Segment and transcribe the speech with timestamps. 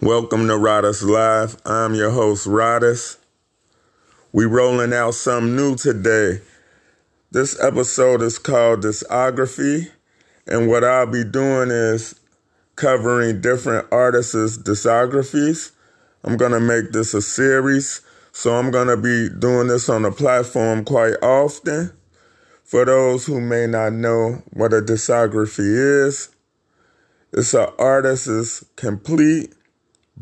[0.00, 1.60] Welcome to Rodis Live.
[1.66, 3.16] I'm your host, Rodis.
[4.30, 6.40] We rolling out something new today.
[7.32, 9.90] This episode is called Discography,
[10.46, 12.14] and what I'll be doing is
[12.76, 15.72] covering different artists' discographies.
[16.22, 20.84] I'm gonna make this a series, so I'm gonna be doing this on the platform
[20.84, 21.90] quite often.
[22.62, 26.28] For those who may not know what a discography is,
[27.32, 29.54] it's an artist's complete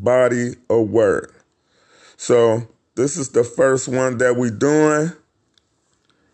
[0.02, 1.44] body of work.
[2.16, 5.12] So this is the first one that we doing.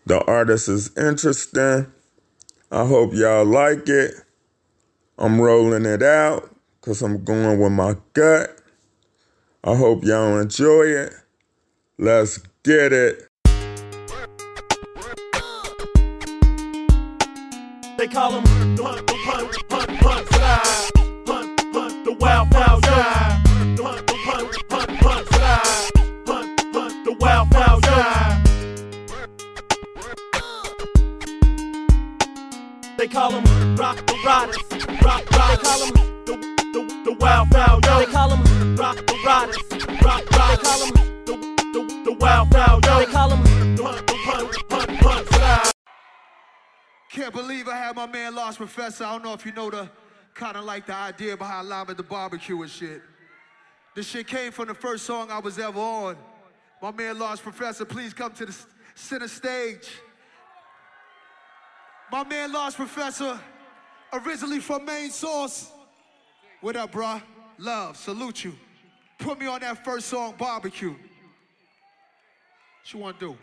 [0.05, 1.91] The artist is interesting.
[2.71, 4.13] I hope y'all like it.
[5.17, 8.57] I'm rolling it out because I'm going with my gut.
[9.63, 11.13] I hope y'all enjoy it.
[11.97, 13.27] Let's get it.
[47.23, 49.05] Can't believe I had my man Large Professor.
[49.05, 49.89] I don't know if you know the
[50.33, 53.01] kind of like the idea behind live at the barbecue and shit.
[53.95, 56.17] This shit came from the first song I was ever on.
[56.81, 58.55] My man Large Professor, please come to the
[58.93, 59.89] center stage.
[62.11, 63.39] My man Large Professor,
[64.11, 65.71] originally from Main Source.
[66.59, 67.23] What up, bruh?
[67.57, 68.53] Love, salute you.
[69.19, 70.89] Put me on that first song, Barbecue.
[70.89, 70.99] What
[72.91, 73.37] you wanna do?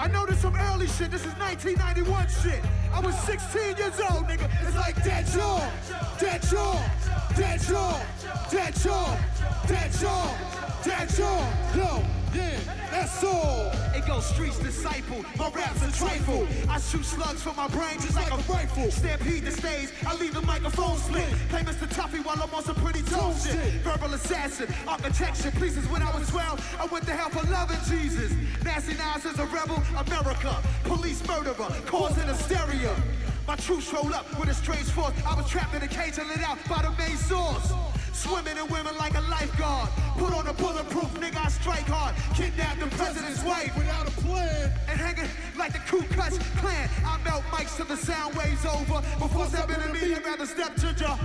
[0.00, 1.10] I know this some early shit.
[1.10, 2.62] This is 1991 shit.
[2.92, 4.48] I was 16 years old, nigga.
[4.62, 5.60] It's like dead jaw,
[6.18, 6.80] dead jaw,
[7.36, 8.00] dead jaw,
[8.50, 9.18] dead jaw,
[9.66, 10.36] dead jaw,
[10.84, 11.52] dead jaw.
[11.74, 12.58] Yo, yeah,
[12.92, 13.87] that's all.
[14.08, 15.22] Goes streets disciple.
[15.36, 16.48] My rap's a trifle.
[16.66, 18.90] I shoot slugs from my brain just like a rifle.
[18.90, 19.90] Stampede the stage.
[20.06, 21.28] I leave the microphone split.
[21.50, 21.86] Play Mr.
[21.86, 23.54] Tuffy while I'm on some pretty tone shit.
[23.82, 25.86] Verbal assassin, architecture pieces.
[25.88, 28.32] When I was 12, I went to hell for loving Jesus.
[28.64, 30.56] Nasty Nas is a rebel, America.
[30.84, 32.96] Police murderer, causing hysteria.
[33.46, 35.12] My troops roll up with a strange force.
[35.26, 37.74] I was trapped in a cage and lit out by the main source.
[38.18, 39.88] Swimming in women like a lifeguard.
[40.16, 42.16] Put on a bulletproof, nigga, I strike hard.
[42.34, 44.72] Kidnap the president's wife without a plan.
[44.88, 46.90] And hanging like the Ku Klux Klan.
[47.06, 49.02] I melt mics till the sound waves over.
[49.20, 51.16] Before stepping to me, I'd rather step to ya.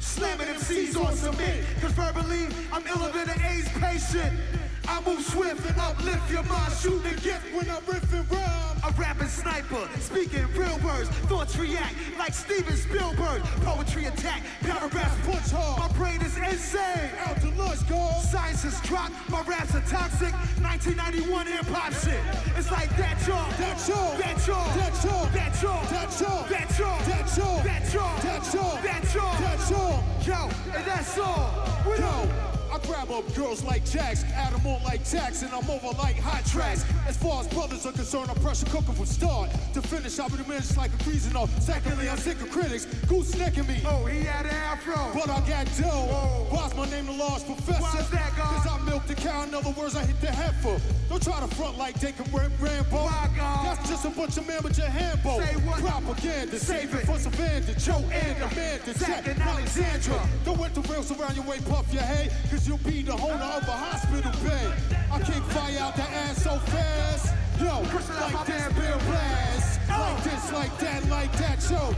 [0.00, 1.64] Slamming MCs on cement.
[1.80, 4.59] Cause verbally, I'm iller than an AIDS patient.
[4.88, 6.72] I move swift and uplift your mind.
[6.72, 8.70] Shoot the gift when I'm riffing rhyme.
[8.82, 11.08] A rapping sniper, speaking real words.
[11.28, 13.42] Thoughts react like Steven Spielberg.
[13.62, 15.78] Poetry attack, paragraphs punch hard.
[15.78, 17.10] My brain is insane.
[17.26, 18.10] Out to lunch, go.
[18.30, 20.32] Science is dropped, my raps are toxic.
[20.64, 22.20] 1991 hip hop shit.
[22.56, 23.50] It's like that y'all.
[23.58, 24.16] That y'all.
[24.16, 24.66] That y'all.
[24.74, 25.26] That y'all.
[25.30, 25.84] That y'all.
[25.84, 26.44] That y'all.
[26.48, 27.02] That y'all.
[27.02, 27.62] That y'all.
[27.62, 28.16] That y'all.
[28.22, 28.76] That y'all.
[28.82, 29.36] That y'all.
[29.40, 30.04] That y'all.
[30.26, 31.64] Yo, and that's all.
[31.98, 32.50] Yo.
[32.50, 36.18] I grab up girls like Jax, add them on like tax, and I'm over like
[36.18, 36.84] hot tracks.
[37.06, 40.18] As far as brothers are concerned, I'm pressure cooking from start to finish.
[40.18, 41.50] I'll be the man just like a freezing off.
[41.62, 43.82] Secondly, I'm sick of critics goosenecking me.
[43.86, 45.10] Oh, he had an afro.
[45.14, 46.08] But I got dough.
[46.10, 46.46] Oh.
[46.50, 47.82] Why's my name the Large Professor?
[47.82, 48.62] Why's that, God?
[48.62, 50.80] Cause I milk the cow, in other words, I hit the heifer.
[51.08, 53.04] Don't try to front like they can Ram- Rambo.
[53.04, 53.66] Why, God?
[53.66, 55.44] That's just a bunch of man with your handbo.
[55.44, 55.80] Say what?
[55.80, 60.28] Propaganda, save it for Savannah, Joe and Amanda, Jack and Alexandra.
[60.44, 63.50] Don't let the rails around your way puff your head, cause you'll be the owner
[63.58, 64.72] of a hospital bed.
[65.10, 67.34] I kick fire out the ass so fast.
[67.58, 69.78] Yo, like that Bill Blass.
[69.88, 71.92] Like this, like that, like that, yo.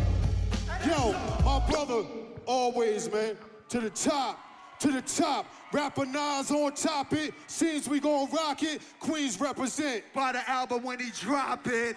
[0.86, 1.12] Yo,
[1.44, 2.04] my brother,
[2.46, 3.36] always, man,
[3.68, 4.40] to the top,
[4.80, 5.44] to the top.
[5.74, 7.34] Rapper Nas on top it.
[7.48, 8.80] Seems we gon' rock it.
[8.98, 10.04] Queens represent.
[10.14, 11.96] Buy the album when he drop it.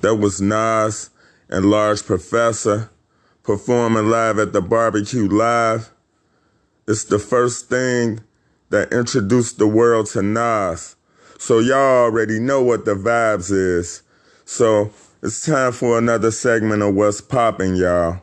[0.00, 1.10] That was Nas
[1.50, 2.90] and Large Professor
[3.48, 5.90] performing live at the Barbecue Live.
[6.86, 8.20] It's the first thing
[8.68, 10.96] that introduced the world to Nas.
[11.38, 14.02] So y'all already know what the vibes is.
[14.44, 14.90] So
[15.22, 18.20] it's time for another segment of What's Poppin', y'all.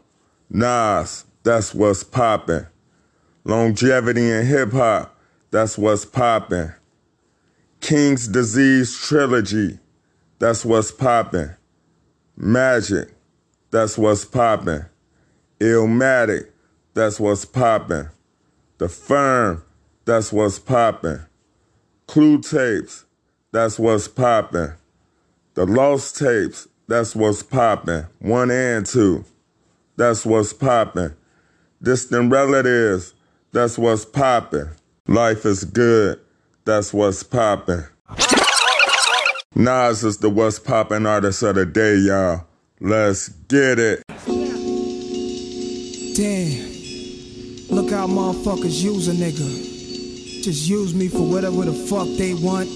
[0.52, 2.68] Nas, that's what's poppin'.
[3.46, 5.20] Longevity in hip hop,
[5.50, 6.72] that's what's poppin'.
[7.82, 9.80] King's Disease Trilogy,
[10.38, 11.56] that's what's poppin'.
[12.38, 13.16] Magic,
[13.72, 14.86] that's what's poppin'.
[15.60, 16.50] Illmatic,
[16.94, 18.10] that's what's popping.
[18.78, 19.64] The Firm,
[20.04, 21.20] that's what's popping.
[22.08, 23.06] Clue Tapes,
[23.52, 24.74] that's what's popping.
[25.54, 28.06] The Lost Tapes, that's what's popping.
[28.20, 29.24] One and two,
[29.96, 31.16] that's what's poppin'.
[31.82, 33.14] Distant Relatives,
[33.52, 34.70] that's what's popping.
[35.08, 36.20] Life is good,
[36.66, 37.86] that's what's poppin'.
[39.56, 42.44] Nas is the what's popping artist of the day, y'all.
[42.82, 44.05] Let's get it.
[46.16, 46.72] Damn.
[47.76, 50.44] Look how motherfuckers use a nigga.
[50.44, 52.70] Just use me for whatever the fuck they want.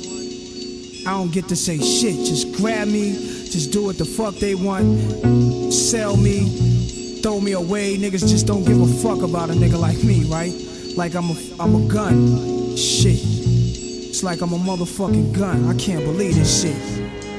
[1.08, 2.16] I don't get to say shit.
[2.16, 3.14] Just grab me.
[3.50, 5.72] Just do what the fuck they want.
[5.72, 7.22] Sell me.
[7.22, 7.96] Throw me away.
[7.98, 10.52] Niggas just don't give a fuck about a nigga like me, right?
[10.98, 12.76] Like I'm a, I'm a gun.
[12.76, 13.22] Shit.
[13.24, 15.66] It's like I'm a motherfucking gun.
[15.70, 16.76] I can't believe this shit.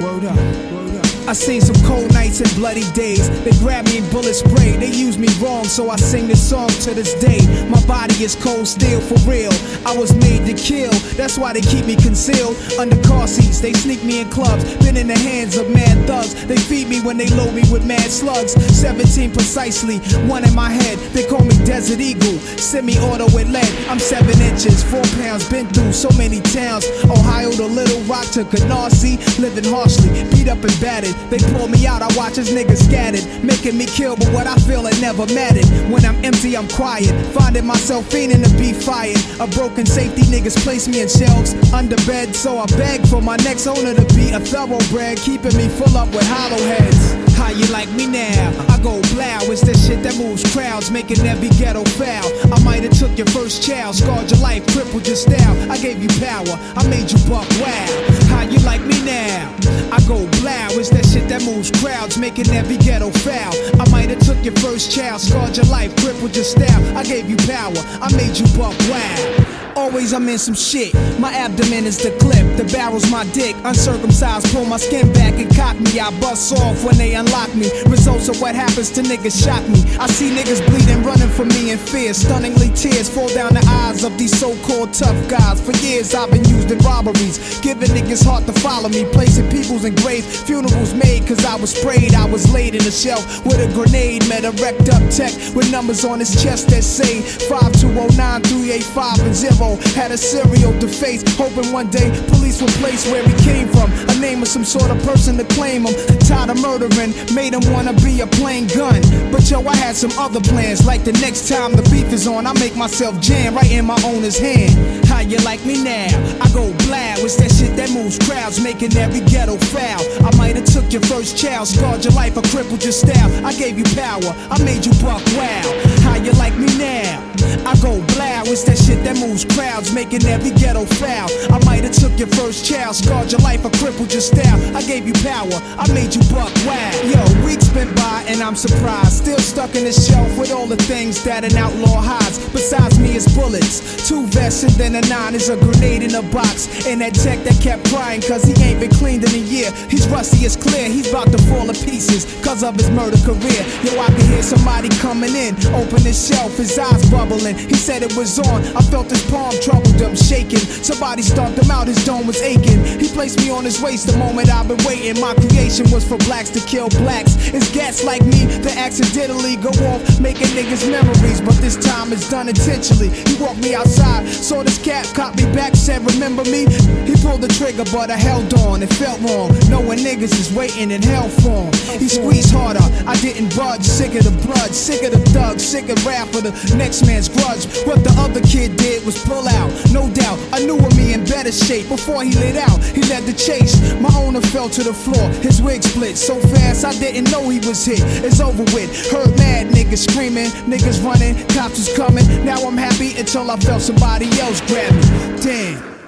[0.00, 0.37] Word up.
[0.37, 1.10] Word up.
[1.26, 3.28] I seen some cold nights and bloody days.
[3.44, 4.76] They grab me and bullet spray.
[4.76, 7.40] They use me wrong, so I sing this song to this day.
[7.69, 9.52] My body is cold steel for real.
[9.87, 10.93] I was made to kill.
[11.17, 13.61] That's why they keep me concealed under car seats.
[13.61, 14.64] They sneak me in clubs.
[14.84, 15.80] Been in the hands of mad
[16.20, 16.46] thugs.
[16.46, 18.52] They feed me when they load me with mad slugs.
[18.52, 20.99] 17 precisely, one in my head.
[21.12, 22.38] They call me Desert Eagle.
[22.58, 23.69] Semi-auto with lead.
[23.88, 25.49] I'm seven inches, four pounds.
[25.49, 26.87] Been through so many towns.
[27.05, 29.19] Ohio to Little Rock to Canarsie.
[29.38, 31.14] Living harshly, beat up and battered.
[31.31, 34.56] They pull me out, I watch as niggas scattered, making me kill, but what I
[34.56, 35.66] feel it never mattered.
[35.90, 39.19] When I'm empty, I'm quiet, finding myself fiending to be fired.
[39.40, 43.37] A broken safety, niggas place me in shelves under bed, so I beg for my
[43.37, 47.15] next owner to be a thoroughbred, keeping me full up with hollow heads.
[47.37, 48.53] How you like me now?
[48.69, 52.29] I go blow, it's that shit that moves crowds, making every ghetto foul.
[52.53, 55.55] I might have took your first child, scarred your life, crippled your style.
[55.71, 57.87] I gave you power, I made you buck wow.
[58.29, 59.55] How you like me now?
[59.93, 63.55] I go blow, it's that shit that moves crowds, making every ghetto foul.
[63.81, 66.83] I might have took your first child, scarred your life, crippled your style.
[66.97, 69.60] I gave you power, I made you buck wow.
[69.81, 70.93] Always I'm in some shit.
[71.19, 73.56] My abdomen is the clip, the barrel's my dick.
[73.65, 75.99] Uncircumcised, pull my skin back and cock me.
[75.99, 77.71] I bust off when they unlock me.
[77.87, 79.81] Results of what happens to niggas shock me.
[79.97, 82.12] I see niggas bleeding, running from me in fear.
[82.12, 85.65] Stunningly, tears fall down the eyes of these so called tough guys.
[85.65, 89.06] For years I've been used in robberies, giving niggas heart to follow me.
[89.12, 92.12] Placing people's in graves, funerals made cause I was sprayed.
[92.12, 94.29] I was laid in a shelf with a grenade.
[94.29, 99.35] Met a wrecked up tech with numbers on his chest that say 5209 385 and
[99.35, 99.69] 0.
[99.76, 102.11] Had a serial to face, hoping one day
[102.58, 103.93] would place where he came from.
[104.11, 105.94] A name of some sort of person to claim him.
[106.26, 109.00] Tired of murdering, made him wanna be a plain gun.
[109.31, 110.85] But yo, I had some other plans.
[110.85, 113.99] Like the next time the beef is on, I make myself jam right in my
[114.05, 115.06] owner's hand.
[115.06, 116.11] How you like me now?
[116.41, 120.02] I go blow, it's that shit that moves crowds, making every ghetto foul.
[120.26, 123.31] I might have took your first child, scarred your life, or crippled your style.
[123.44, 125.67] I gave you power, I made you buck wow.
[126.02, 127.23] How you like me now?
[127.67, 131.29] I go blow, it's that shit that moves crowds, making every ghetto foul.
[131.52, 134.58] I might have took your first child, scarred your life, or crippled your style.
[134.75, 136.90] I gave you power, I made you buck wow.
[137.04, 140.81] Yo, weeks been by and I'm surprised, still stuck in the shelf with all the
[140.88, 142.38] things that an outlaw hides.
[142.48, 146.22] Besides me is bullets, two vests and then a nine is a grenade in a
[146.32, 146.87] box.
[146.87, 149.70] And that tech that kept crying cause he ain't been cleaned in a year.
[149.90, 153.62] He's rusty, it's clear, he's about to fall to pieces cause of his murder career.
[153.84, 157.56] Yo, I can hear somebody coming in, open his shelf, his eyes bubbling.
[157.56, 160.64] He said it was on, I felt his palm troubled him, shaking.
[160.81, 162.79] Somebody stomped him out, his dome was aching.
[163.03, 165.21] He placed me on his waist the moment I've been waiting.
[165.21, 167.35] My creation was for blacks to kill blacks.
[167.50, 171.40] It's gats like me that accidentally go off, making niggas memories.
[171.40, 173.11] But this time it's done intentionally.
[173.11, 176.71] He walked me outside, saw this cat, caught me back, said, Remember me?
[177.02, 178.83] He pulled the trigger, but I held on.
[178.83, 181.99] It felt wrong, knowing niggas is waiting in hell for him.
[181.99, 183.83] He squeezed harder, I didn't budge.
[183.83, 187.28] Sick of the blood, sick of the thugs, sick of rap for the next man's
[187.28, 187.66] grudge.
[187.83, 190.38] What the other kid did was pull out, no doubt.
[190.52, 192.83] I knew of me in better shape before he lit out.
[192.83, 193.75] He led the chase.
[194.00, 197.59] My owner fell to the floor, his wig split so fast I didn't know he
[197.61, 198.00] was hit.
[198.25, 198.91] It's over with.
[199.11, 202.27] Heard mad niggas screaming, niggas running, cops was coming.
[202.45, 205.43] Now I'm happy until I felt somebody else grab me.
[205.43, 206.00] Damn.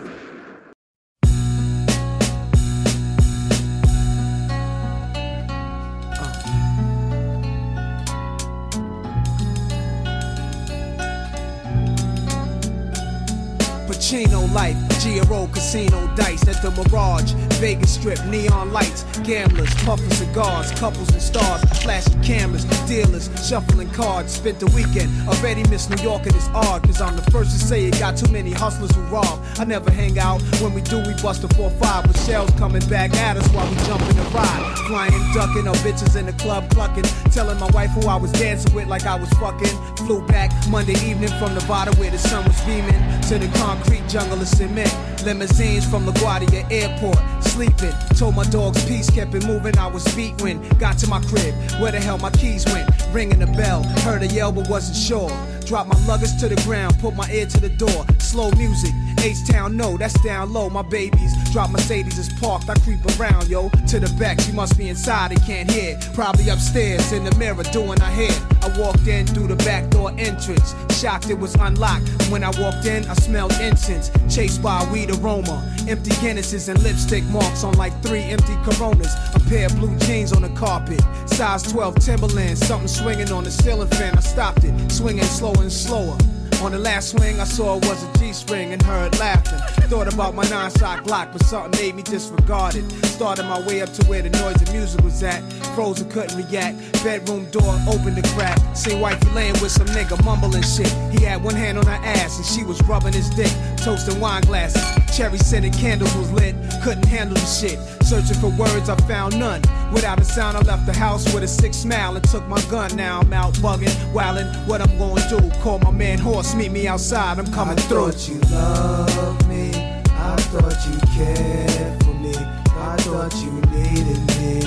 [15.02, 21.21] GRO casino dice at the Mirage, Vegas Strip, neon lights, gamblers, puffing cigars, couples and
[21.21, 24.32] stars, flashing cameras, dealers, shuffling cards.
[24.32, 27.59] Spent the weekend, already miss New York and it's odd, cause I'm the first to
[27.59, 29.42] say it got too many hustlers who rob.
[29.59, 33.12] I never hang out, when we do, we bust a 4-5 with shells coming back
[33.14, 34.71] at us while we jump in the ride.
[34.92, 37.04] Flying, ducking, or bitches in the club clucking.
[37.32, 39.75] Telling my wife who I was dancing with like I was fucking.
[40.04, 44.38] Flew back Monday evening from Nevada where the sun was beaming to the concrete jungle
[44.38, 44.92] of cement.
[45.25, 47.94] Limousines from LaGuardia Airport, sleeping.
[48.18, 49.78] Told my dogs peace, kept it moving.
[49.78, 51.54] I was beat when got to my crib.
[51.80, 52.90] Where the hell my keys went?
[53.12, 55.30] Ringing the bell, heard a yell but wasn't sure.
[55.72, 58.04] Drop my luggage to the ground, put my ear to the door.
[58.18, 60.68] Slow music, H-Town, no, that's down low.
[60.68, 62.68] My babies drop Mercedes is parked.
[62.68, 64.38] I creep around, yo, to the back.
[64.40, 65.98] She must be inside, they can't hear.
[66.12, 68.32] Probably upstairs in the mirror doing her hair.
[68.60, 70.74] I walked in through the back door entrance.
[70.90, 72.06] Shocked it was unlocked.
[72.30, 74.10] When I walked in, I smelled incense.
[74.28, 75.74] Chased by a weed aroma.
[75.88, 79.14] Empty Guinnesses and lipstick marks on like three empty Coronas.
[79.34, 81.00] A pair of blue jeans on the carpet.
[81.26, 82.66] Size 12 Timberlands.
[82.66, 84.16] Something swinging on the ceiling fan.
[84.16, 86.16] I stopped it, swinging slower and slower.
[86.62, 89.59] On the last swing, I saw it was a G-string and heard laughing.
[89.88, 92.88] Thought about my nine-shot Glock, but something made me disregard it.
[93.07, 95.40] Started my way up to where the noise and music was at.
[95.75, 96.76] Frozen, couldn't react.
[97.02, 98.59] Bedroom door opened the crack.
[98.76, 100.92] Seen wifey laying with some nigga mumbling shit.
[101.11, 103.52] He had one hand on her ass and she was rubbing his dick.
[103.78, 105.01] Toasting wine glasses.
[105.12, 106.54] Cherry scented candles was lit.
[106.83, 107.78] Couldn't handle the shit.
[108.02, 109.61] Searching for words, I found none.
[109.92, 112.97] Without a sound, I left the house with a sick smile and took my gun.
[112.97, 114.66] Now I'm out bugging, wildin'.
[114.66, 115.50] What I'm gonna do?
[115.61, 117.38] Call my man Horse, meet me outside.
[117.38, 118.12] I'm coming I through.
[118.12, 119.71] thought you loved me.
[120.12, 122.35] I thought you cared for me.
[122.69, 124.61] I thought you needed me.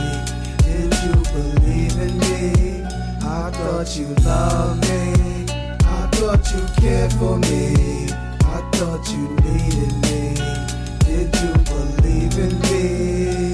[0.62, 2.84] Did you believe in me?
[3.24, 5.46] I thought you loved me.
[5.80, 8.25] I thought you cared for me.
[8.78, 10.36] Thought you needed me.
[11.00, 13.45] Did you believe in me?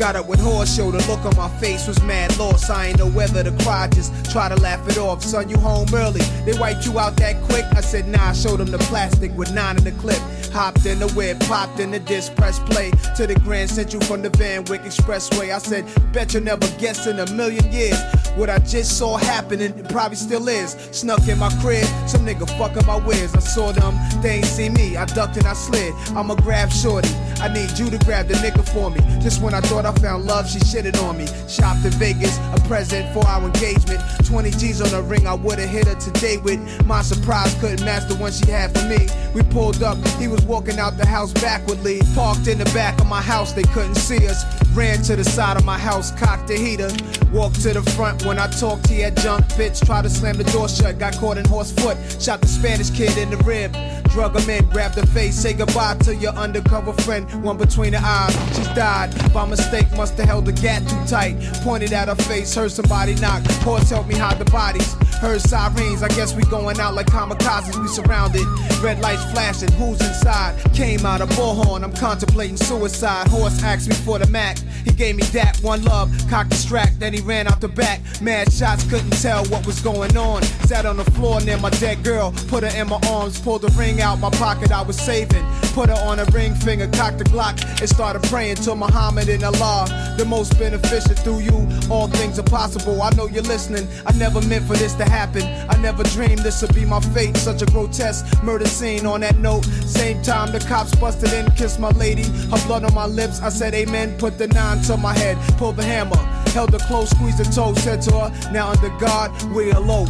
[0.00, 2.70] Got up with horse show, the look on my face was mad lost.
[2.70, 5.22] I ain't know whether to cry, just try to laugh it off.
[5.22, 6.22] Son, you home early.
[6.46, 7.66] They wiped you out that quick.
[7.72, 10.18] I said, nah, I showed them the plastic with nine in the clip.
[10.54, 14.22] Hopped in the whip, popped in the disc, press play to the Grand Central from
[14.22, 15.54] the Van Wyck Expressway.
[15.54, 18.00] I said, bet you never guess in a million years
[18.36, 19.78] what I just saw happening.
[19.78, 20.72] It probably still is.
[20.92, 23.34] Snuck in my crib, some nigga fucking my whiz.
[23.34, 24.96] I saw them, they ain't see me.
[24.96, 25.92] I ducked and I slid.
[26.16, 27.10] I'ma grab shorty.
[27.40, 29.00] I need you to grab the nigga for me.
[29.20, 31.26] Just when I thought I found love, she shitted on me.
[31.48, 34.00] Shopped in Vegas, a present for our engagement.
[34.26, 36.60] 20 G's on the ring, I would've hit her today with.
[36.86, 39.08] My surprise couldn't match the one she had for me.
[39.34, 42.00] We pulled up, he was walking out the house backwardly.
[42.14, 44.44] Parked in the back of my house, they couldn't see us.
[44.74, 46.90] Ran to the side of my house, cocked the heater.
[47.32, 49.84] Walked to the front when I talked, he had junk bitch.
[49.84, 51.96] Tried to slam the door shut, got caught in horse foot.
[52.20, 53.72] Shot the Spanish kid in the rib.
[54.10, 57.29] Drug him in, grabbed the face, say goodbye to your undercover friend.
[57.42, 59.10] One between the eyes, she's died.
[59.32, 61.36] By mistake, must have held the gat too tight.
[61.62, 63.42] Pointed at her face, heard somebody knock.
[63.62, 64.94] Horse helped me hide the bodies.
[65.20, 67.78] Heard sirens, I guess we going out like kamikazes.
[67.80, 68.46] We surrounded,
[68.82, 69.70] red lights flashing.
[69.72, 70.58] Who's inside?
[70.72, 71.84] Came out a bullhorn.
[71.84, 73.28] I'm contemplating suicide.
[73.28, 74.58] Horse asked me for the Mac.
[74.84, 78.00] He gave me that one love, cocked the strap, then he ran out the back.
[78.22, 80.42] Mad shots, couldn't tell what was going on.
[80.64, 83.68] Sat on the floor near my dead girl, put her in my arms, pulled the
[83.78, 85.44] ring out my pocket I was saving.
[85.74, 89.44] Put her on a ring finger, cocked the Glock, and started praying to Muhammad and
[89.44, 90.14] Allah.
[90.16, 93.02] The most beneficial through you, all things are possible.
[93.02, 93.86] I know you're listening.
[94.06, 95.42] I never meant for this to happen.
[95.68, 97.36] I never dreamed this would be my fate.
[97.36, 99.64] Such a grotesque murder scene on that note.
[99.84, 102.24] Same time the cops busted in, kissed my lady.
[102.50, 103.40] Her blood on my lips.
[103.42, 106.16] I said amen, put the nine to my head, pulled the hammer.
[106.50, 110.08] Held her close, squeezed the toe, said to her, now under God, we elope.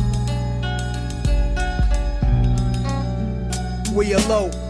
[3.93, 4.55] We elope.
[4.55, 4.70] Stupid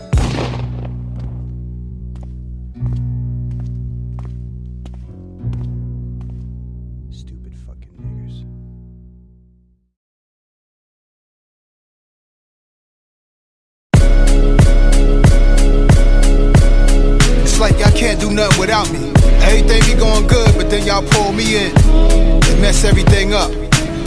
[18.70, 19.10] without me.
[19.42, 23.50] Everything be going good, but then y'all pull me in and mess everything up.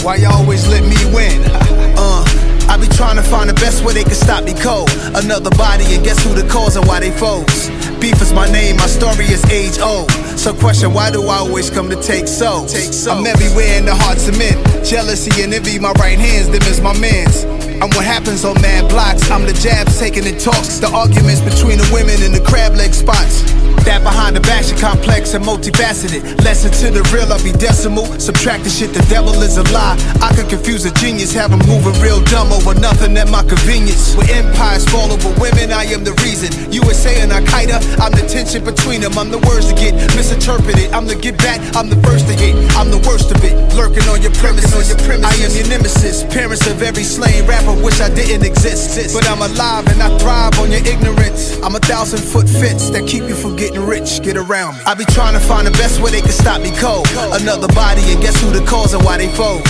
[0.03, 1.43] Why y'all always let me win?
[1.99, 2.23] uh,
[2.71, 4.89] I be trying to find the best way they can stop me cold.
[5.19, 7.67] Another body, and guess who the cause and why they foes?
[7.99, 10.09] Beef is my name, my story is age old.
[10.39, 12.63] So question, why do I always come to take so?
[13.11, 14.55] I'm everywhere in the hearts of men.
[14.85, 17.43] Jealousy and envy, my right hands, them is my mans.
[17.83, 19.29] I'm what happens on mad blocks.
[19.29, 22.93] I'm the jabs taking the talks, the arguments between the women in the crab leg
[22.93, 23.43] spots.
[23.83, 26.23] That behind the back shit complex and multifaceted.
[26.43, 28.07] Lesson to the real, I'll be decimal.
[28.19, 29.99] Subtract the shit, the devil is a lie.
[30.23, 34.15] I could confuse a genius, have him moving real dumb over nothing at my convenience.
[34.15, 36.51] Where empires fall over women, I am the reason.
[36.71, 39.17] USA and Al Qaeda, I'm the tension between them.
[39.19, 40.95] I'm the words to get misinterpreted.
[40.95, 42.55] I'm the get back, I'm the first to hit.
[42.79, 43.55] I'm the worst of it.
[43.75, 44.71] Lurking on your premises.
[44.71, 45.27] On your premises.
[45.27, 46.23] I am your nemesis.
[46.31, 48.95] Parents of every slain rapper wish I didn't exist.
[49.13, 51.59] But I'm alive and I thrive on your ignorance.
[51.59, 54.21] I'm a thousand foot fence that keep you from getting rich.
[54.21, 54.81] Get around me.
[54.85, 57.07] I be trying to find the best way they can stop me cold.
[57.33, 59.63] Another body, and guess who the cause and why they foes?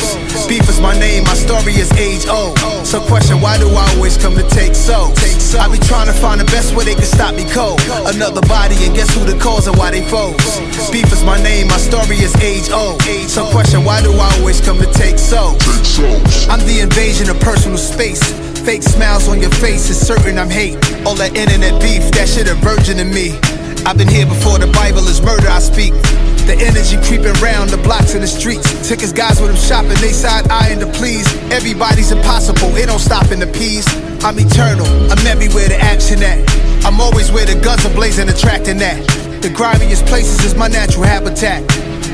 [0.47, 2.57] Beef is my name, my story is age old.
[2.85, 5.13] So question, why do I always come to take so?
[5.53, 7.79] I be trying to find the best way they can stop me cold.
[8.05, 10.35] Another body, and guess who the cause and why they foes?
[10.91, 13.01] Beef is my name, my story is age old.
[13.29, 15.55] So question, why do I always come to take so?
[16.49, 18.21] I'm the invasion of personal space.
[18.63, 20.75] Fake smiles on your face is certain I'm hate.
[21.05, 23.35] All that internet beef, that shit a virgin to me.
[23.85, 25.91] I've been here before the Bible is murder, I speak.
[26.47, 28.87] The energy creeping round the blocks and the streets.
[28.87, 31.27] His guys with him shopping, they side eyeing to please.
[31.51, 33.85] Everybody's impossible, it don't stop in the peas.
[34.23, 36.39] I'm eternal, I'm everywhere the action at.
[36.85, 39.03] I'm always where the guns are blazing, attracting that.
[39.41, 41.63] The grimiest places is my natural habitat.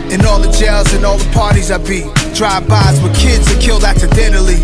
[0.09, 2.01] In all the jails and all the parties I be.
[2.33, 4.57] Drive-bys with kids are killed accidentally.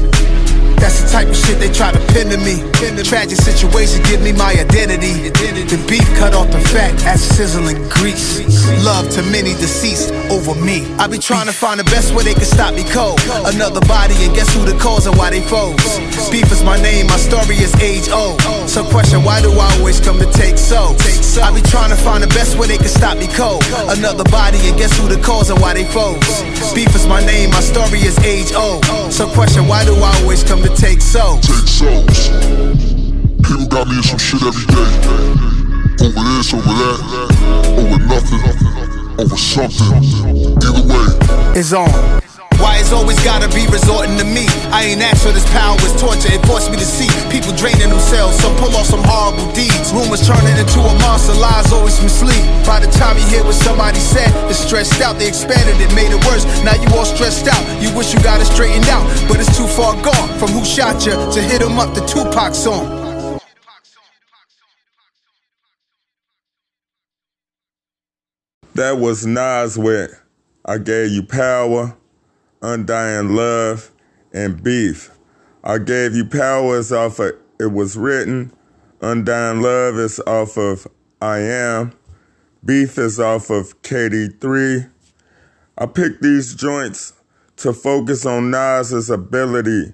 [0.77, 2.61] That's the type of shit they try to pin to me.
[3.03, 5.29] Tragic situation give me my identity.
[5.29, 8.41] The beef cut off the fat as sizzling grease.
[8.83, 10.85] Love to many deceased over me.
[10.97, 13.19] I be trying to find the best way they can stop me cold.
[13.45, 15.77] Another body, and guess who the cause and why they foes?
[16.29, 18.41] Beef is my name, my story is age old.
[18.69, 20.95] So question, why do I always come to take so?
[21.41, 23.63] I be trying to find the best way they can stop me cold.
[23.89, 26.17] Another body, and guess who the cause and why they foes?
[26.73, 28.85] Beef is my name, my story is age old.
[29.11, 31.39] So question, why do I always come to take so?
[31.41, 32.29] take souls.
[33.43, 34.91] People got me in some shit every day.
[36.01, 36.99] Over this, over that,
[37.79, 38.41] over nothing,
[39.19, 40.03] over something.
[40.63, 42.34] Either way, is on.
[42.59, 44.47] Why it's always gotta be resorting to me?
[44.71, 46.31] I ain't asked for this power, it's torture.
[46.31, 48.39] It forced me to see people draining themselves.
[48.39, 49.91] Some pull off some horrible deeds.
[49.93, 52.43] Rumors turning into a monster, lies always from sleep.
[52.65, 55.19] By the time you hear what somebody said, it's stressed out.
[55.19, 56.45] They expanded it, made it worse.
[56.63, 57.61] Now you all stressed out.
[57.81, 60.29] You wish you got it straightened out, but it's too far gone.
[60.39, 63.03] From who shot you to hit 'em up, the Tupac song.
[68.75, 70.19] That was Nas with
[70.65, 71.95] I Gave You Power,
[72.61, 73.91] Undying Love,
[74.33, 75.11] and Beef.
[75.63, 78.51] I Gave You Power is off of It Was Written,
[79.01, 80.87] Undying Love is off of
[81.21, 81.93] I Am,
[82.63, 84.89] Beef is off of KD3.
[85.77, 87.13] I picked these joints
[87.57, 89.93] to focus on Nas's ability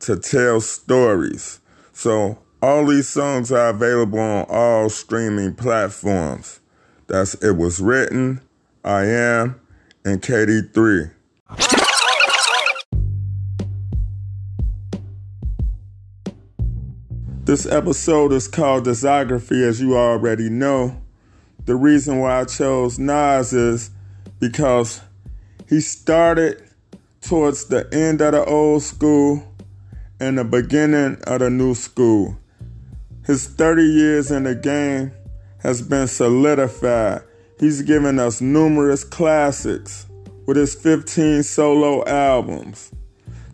[0.00, 1.60] to tell stories.
[1.92, 6.60] So all these songs are available on all streaming platforms.
[7.06, 8.40] That's It Was Written,
[8.84, 9.60] I Am,
[10.04, 11.12] and KD3.
[17.50, 20.96] This episode is called Discography, as you already know.
[21.64, 23.90] The reason why I chose Nas is
[24.38, 25.00] because
[25.68, 26.62] he started
[27.20, 29.42] towards the end of the old school
[30.20, 32.38] and the beginning of the new school.
[33.26, 35.10] His 30 years in the game
[35.58, 37.22] has been solidified.
[37.58, 40.06] He's given us numerous classics
[40.46, 42.92] with his 15 solo albums,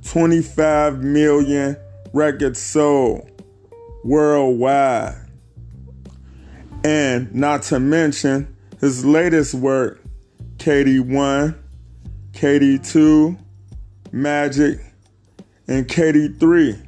[0.04, 1.78] 25 million
[2.12, 3.30] records sold
[4.06, 5.16] worldwide.
[6.84, 10.00] And not to mention his latest work,
[10.58, 11.56] KD1,
[12.32, 13.38] KD2,
[14.12, 14.78] Magic,
[15.66, 16.86] and KD3.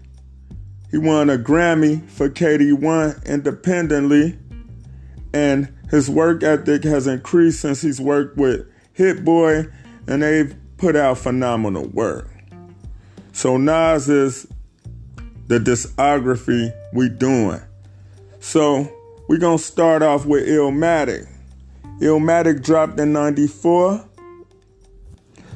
[0.90, 4.38] He won a Grammy for KD1 independently,
[5.34, 9.66] and his work ethic has increased since he's worked with Hit Boy,
[10.06, 12.30] and they've put out phenomenal work.
[13.32, 14.46] So Nas is
[15.48, 17.60] the discography we doing.
[18.40, 18.88] So
[19.28, 21.26] we're gonna start off with Illmatic.
[22.00, 24.04] Illmatic dropped in 94.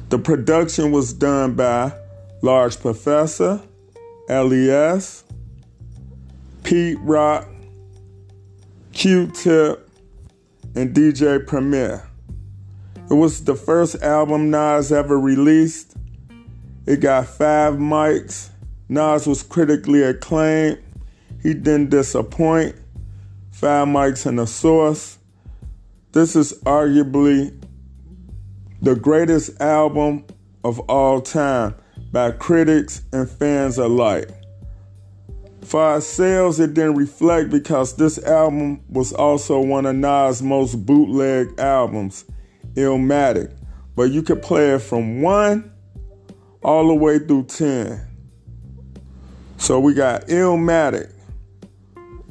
[0.09, 1.93] The production was done by
[2.41, 3.61] Large Professor,
[4.27, 5.23] LES,
[6.63, 7.47] Pete Rock,
[8.91, 9.89] Q-Tip,
[10.75, 12.07] and DJ Premier.
[13.09, 15.95] It was the first album Nas ever released.
[16.85, 18.49] It got five mics.
[18.93, 20.77] Nas was critically acclaimed.
[21.41, 22.75] He didn't disappoint.
[23.49, 25.17] Five mics and a source.
[26.11, 27.59] This is arguably
[28.83, 30.25] the greatest album
[30.63, 31.73] of all time
[32.11, 34.29] by critics and fans alike.
[35.63, 41.59] For sales, it didn't reflect because this album was also one of Nas' most bootleg
[41.59, 42.25] albums,
[42.75, 43.57] Illmatic.
[43.95, 45.71] But you could play it from 1
[46.61, 48.12] all the way through 10.
[49.63, 51.09] So we got Illmatic.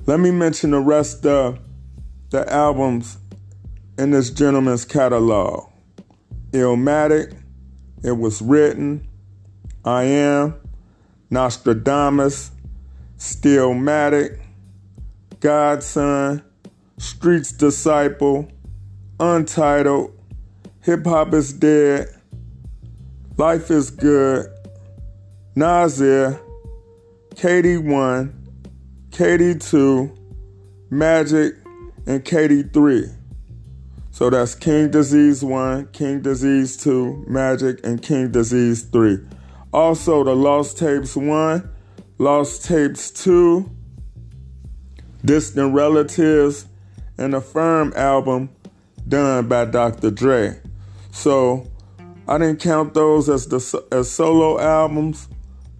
[0.05, 1.59] Let me mention the rest of
[2.29, 3.17] the albums
[3.97, 5.71] in this gentleman's catalog
[6.51, 7.35] Illmatic,
[8.05, 9.09] It was written,
[9.83, 10.61] I am,
[11.31, 12.51] Nostradamus,
[13.17, 14.39] Stillmatic,
[15.41, 16.43] God's Son,
[16.99, 18.53] Streets Disciple,
[19.19, 20.15] Untitled,
[20.83, 22.09] Hip Hop is Dead,
[23.39, 24.53] Life is Good,
[25.57, 26.39] Nasir,
[27.43, 28.33] KD1,
[29.11, 30.17] KD2,
[30.91, 31.55] Magic,
[32.07, 33.17] and KD3.
[34.13, 39.19] So that's King Disease 1, King Disease 2, Magic, and King Disease 3.
[39.73, 41.69] Also, the Lost Tapes 1,
[42.19, 43.69] Lost Tapes 2,
[45.25, 46.67] Distant Relatives,
[47.19, 48.51] and the Firm album
[49.09, 50.13] done by Dr.
[50.13, 50.61] Dre.
[51.11, 51.69] So
[52.29, 55.27] I didn't count those as the as solo albums,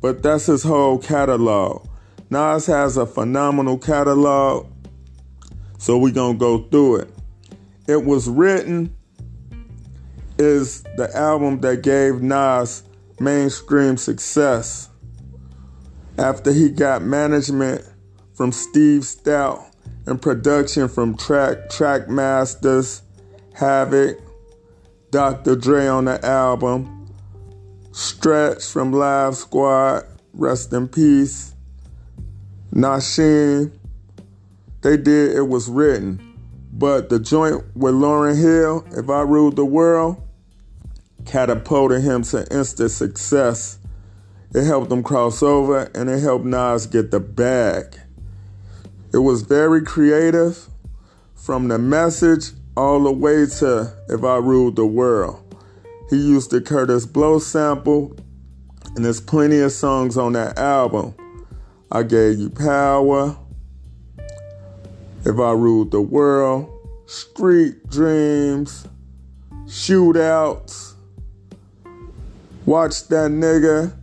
[0.03, 1.87] but that's his whole catalog.
[2.29, 4.67] Nas has a phenomenal catalog,
[5.79, 7.09] so we're gonna go through it.
[7.89, 8.95] It Was Written
[10.39, 12.83] is the album that gave Nas
[13.21, 14.89] mainstream success
[16.19, 17.85] after he got management
[18.35, 19.65] from Steve Stoute
[20.07, 23.03] and production from Track Track Masters,
[23.55, 24.19] Havoc,
[25.11, 25.55] Dr.
[25.55, 27.02] Dre on the album,
[27.95, 31.55] Stretch from Live Squad, rest in peace,
[32.73, 33.71] Nashiem.
[34.81, 36.19] They did It Was Written.
[36.73, 40.17] But the joint with Lauryn Hill, If I Ruled the World,
[41.27, 43.79] catapulted him to instant success.
[44.55, 47.95] It helped him cross over and it helped Nas get the bag.
[49.13, 50.71] It was very creative
[51.35, 55.52] from the message all the way to If I Ruled the World.
[56.13, 58.15] He used the Kurtis Blow sample,
[58.95, 61.15] and there's plenty of songs on that album.
[61.91, 63.35] I Gave You Power,
[65.25, 66.71] if I Ruled the World,
[67.07, 68.87] Street Dreams,
[69.65, 70.93] Shootouts,
[72.67, 73.97] Watch That Nigga,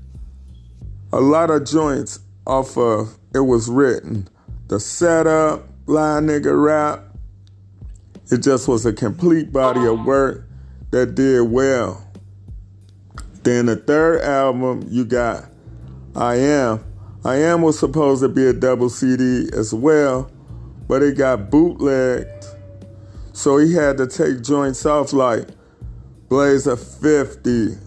[1.14, 4.28] a lot of joints off of It Was Written.
[4.68, 7.04] The setup, Line Nigga Rap,
[8.32, 10.49] it just was a complete body of work
[10.92, 12.06] that did well.
[13.44, 15.46] Then the third album, you got
[16.16, 16.84] I Am.
[17.24, 20.32] I Am was supposed to be a double CD as well
[20.90, 22.46] but it got bootlegged.
[23.32, 25.48] So he had to take joints off like
[26.28, 27.78] Blaze 50,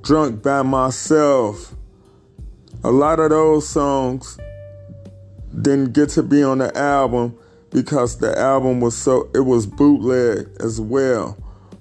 [0.00, 1.74] Drunk by Myself.
[2.84, 4.38] A lot of those songs
[5.60, 7.36] didn't get to be on the album
[7.70, 11.36] because the album was so it was bootleg as well.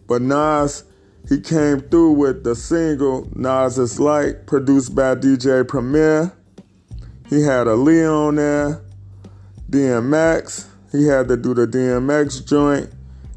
[0.08, 0.84] But Nas,
[1.28, 6.32] he came through with the single Nas is Like, produced by DJ Premier.
[7.30, 8.82] He had Aaliyah on there.
[9.70, 10.68] DMX.
[10.92, 12.90] He had to do the DMX joint.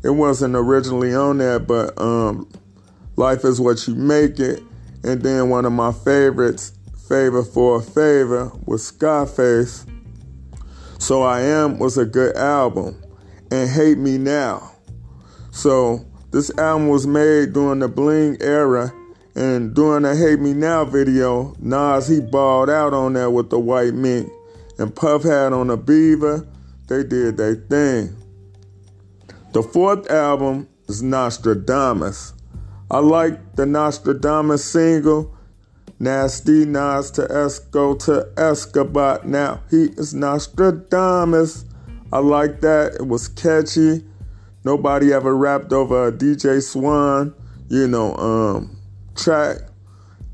[0.05, 2.49] It wasn't originally on there, but um,
[3.17, 4.63] Life is What You Make It.
[5.03, 6.73] And then one of my favorites,
[7.09, 9.87] Favor for a Favor, was Scarface.
[10.99, 13.03] So I Am was a good album.
[13.51, 14.73] And Hate Me Now.
[15.51, 18.93] So this album was made during the Bling era.
[19.35, 23.59] And during the Hate Me Now video, Nas, he balled out on that with the
[23.59, 24.29] white mink
[24.79, 26.47] and Puff had on a beaver.
[26.87, 28.17] They did their thing.
[29.53, 32.33] The fourth album is Nostradamus.
[32.91, 35.35] I like the Nostradamus single.
[36.01, 39.21] Nasty Nas to Esco to Escobar.
[39.25, 41.64] Now he is Nostradamus.
[42.12, 42.95] I like that.
[42.95, 44.05] It was catchy.
[44.69, 47.35] Nobody ever rapped over a DJ Swan,
[47.71, 48.77] you know, um,
[49.15, 49.61] track.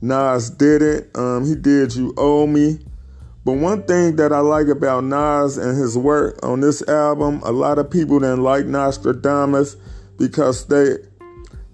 [0.03, 1.16] Nas did it.
[1.16, 2.81] Um, he did You Owe Me.
[3.44, 7.53] But one thing that I like about Nas and his work on this album, a
[7.53, 9.77] lot of people didn't like Nostradamus
[10.18, 10.97] because they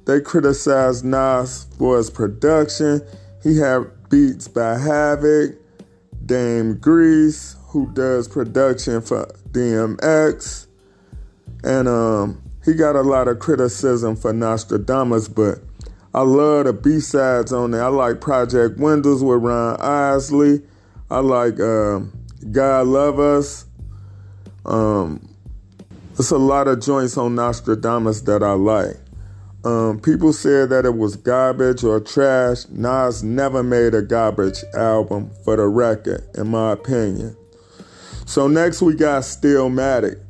[0.04, 3.00] they criticized Nas for his production.
[3.42, 5.56] He had beats by Havoc,
[6.26, 10.66] Dame Grease, who does production for DMX,
[11.64, 15.58] and um, he got a lot of criticism for Nostradamus, but
[16.12, 17.84] I love the B-sides on there.
[17.84, 20.60] I like Project Windows with Ron Isley.
[21.10, 22.00] I like uh,
[22.50, 23.64] God Love Us.
[24.66, 25.26] Um,
[26.14, 28.96] there's a lot of joints on Nostradamus that I like.
[29.64, 32.66] Um, people said that it was garbage or trash.
[32.70, 37.36] Nas never made a garbage album for the record, in my opinion.
[38.26, 40.20] So next we got Stillmatic.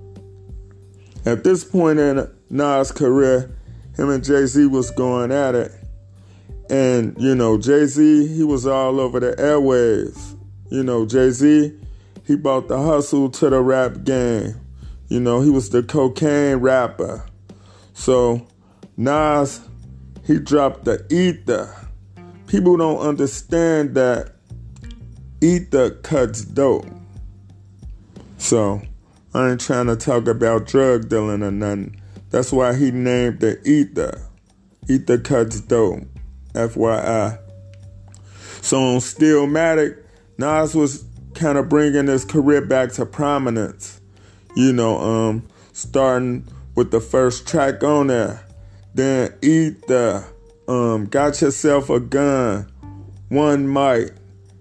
[1.26, 3.50] At this point in Nas' career,
[3.96, 5.72] him and Jay Z was going at it.
[6.70, 10.36] And, you know, Jay Z, he was all over the airwaves.
[10.70, 11.76] You know, Jay Z,
[12.24, 14.54] he brought the hustle to the rap game.
[15.08, 17.26] You know, he was the cocaine rapper.
[17.92, 18.46] So
[18.96, 19.60] Nas,
[20.24, 21.74] he dropped the ether.
[22.46, 24.36] people don't understand that
[25.40, 26.86] ether cuts dope.
[28.38, 28.80] So
[29.32, 32.00] I ain't trying to talk about drug dealing or nothing.
[32.30, 34.20] That's why he named the ether.
[34.88, 36.02] Ether cuts dope.
[36.54, 37.38] FYI.
[38.62, 39.98] So on Stillmatic,
[40.38, 44.00] Nas was kind of bringing his career back to prominence.
[44.56, 48.44] You know, um, starting with the first track on there.
[48.94, 50.24] Then Ether,
[50.66, 52.70] um, Got Yourself a Gun,
[53.28, 54.12] One Mic,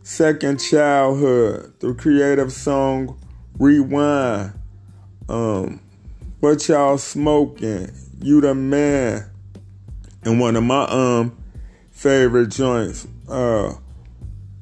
[0.03, 3.19] Second Childhood, the creative song
[3.57, 4.53] Rewind,
[5.29, 5.79] um,
[6.39, 9.29] What Y'all Smoking, You the Man,
[10.23, 11.37] and one of my um
[11.91, 13.73] favorite joints, uh,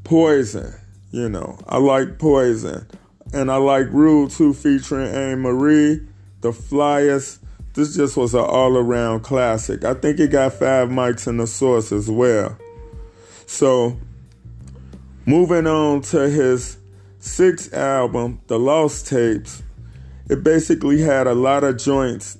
[0.04, 0.74] Poison.
[1.12, 2.88] You know, I like Poison.
[3.34, 6.08] And I like Rule 2 featuring Amerie,
[6.42, 7.40] The Flyers.
[7.74, 9.84] This just was an all around classic.
[9.84, 12.58] I think it got five mics in the source as well.
[13.46, 13.98] So,
[15.26, 16.78] moving on to his
[17.20, 19.62] sixth album, The Lost Tapes,
[20.30, 22.38] it basically had a lot of joints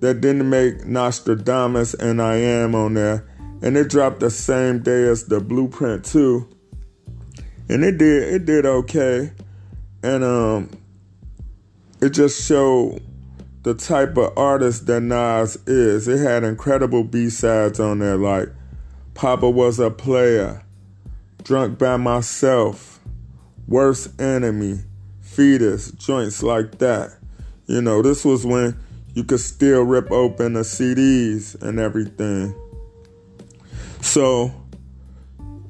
[0.00, 3.26] that didn't make Nostradamus and I Am on there.
[3.62, 6.48] And it dropped the same day as the Blueprint 2
[7.70, 9.30] and it did it did okay,
[10.02, 10.70] and um,
[12.00, 13.00] it just showed
[13.62, 16.08] the type of artist that Nas is.
[16.08, 18.48] It had incredible B sides on there, like
[19.14, 20.64] Papa was a player,
[21.44, 22.98] Drunk by myself,
[23.68, 24.80] Worst enemy,
[25.20, 27.19] Fetus, joints like that.
[27.70, 28.76] You know, this was when
[29.14, 32.52] you could still rip open the CDs and everything.
[34.00, 34.52] So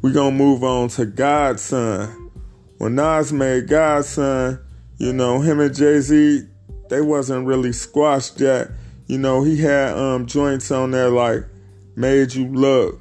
[0.01, 2.31] we're gonna move on to God's Son.
[2.79, 4.61] When Nas made God's Son,
[4.97, 6.47] you know, him and Jay-Z,
[6.89, 8.71] they wasn't really squashed yet.
[9.07, 11.45] You know, he had um, joints on there like
[11.97, 12.99] Made You Look.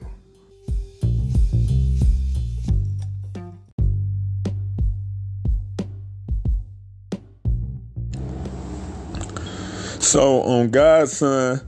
[10.09, 11.61] So on God's Son,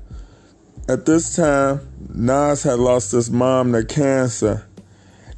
[0.90, 4.68] at this time, Nas had lost his mom to cancer.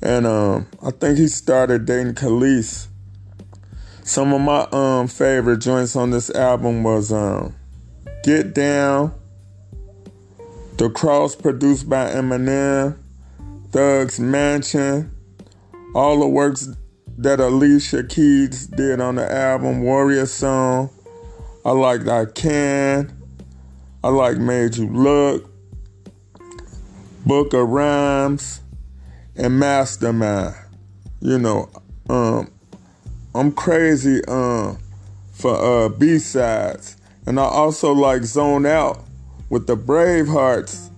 [0.02, 2.88] And um, I think he started dating Kelis.
[4.04, 7.54] Some of my um, favorite joints on this album was um,
[8.24, 9.14] Get Down,
[10.78, 12.98] The Cross produced by Eminem,
[13.72, 15.12] Thug's Mansion,
[15.94, 16.70] all the works
[17.18, 20.90] that Alicia Keys did on the album, Warrior Song.
[21.66, 23.18] I like I Can.
[24.04, 25.50] I like Made You Look.
[27.26, 28.60] Book of Rhymes
[29.38, 30.56] and Mastermind.
[31.22, 31.70] You know,
[32.10, 32.52] um,
[33.34, 34.78] I'm crazy um,
[35.32, 39.02] for uh, B sides, and I also like Zone Out
[39.50, 40.90] with the Bravehearts.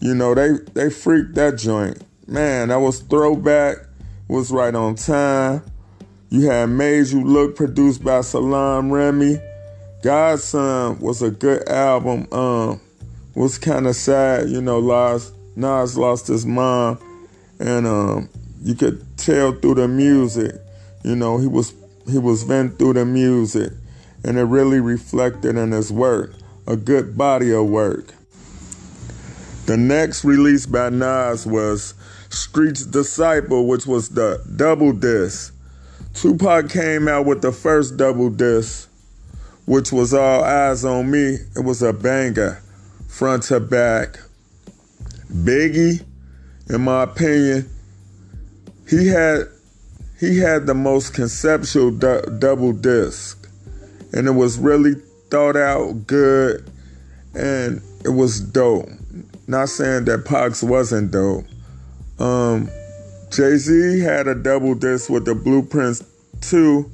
[0.00, 2.02] You know, they they freaked that joint.
[2.26, 3.76] Man, that was throwback.
[4.26, 5.62] Was right on time.
[6.30, 9.38] You had Made You Look, produced by Salaam Remi.
[10.04, 12.28] God's Son was a good album.
[12.30, 12.80] Um,
[13.34, 14.80] was kind of sad, you know.
[14.80, 16.98] Nas, Nas lost his mom
[17.58, 18.28] and um,
[18.62, 20.56] you could tell through the music.
[21.02, 21.74] You know, he was
[22.06, 23.72] he was venting through the music,
[24.24, 26.34] and it really reflected in his work.
[26.66, 28.12] A good body of work.
[29.66, 31.94] The next release by Nas was
[32.28, 35.54] Street's Disciple, which was the double disc.
[36.12, 38.88] Tupac came out with the first double disc,
[39.66, 41.38] which was All Eyes on Me.
[41.56, 42.62] It was a banger,
[43.08, 44.18] front to back.
[45.32, 46.04] Biggie
[46.68, 47.68] in my opinion,
[48.88, 49.48] he had
[50.18, 53.48] he had the most conceptual du- double disc,
[54.12, 54.94] and it was really
[55.30, 56.70] thought out, good,
[57.34, 58.88] and it was dope.
[59.46, 61.44] Not saying that Pac's wasn't dope.
[62.18, 62.70] Um,
[63.30, 66.02] Jay Z had a double disc with the Blueprints
[66.40, 66.90] 2.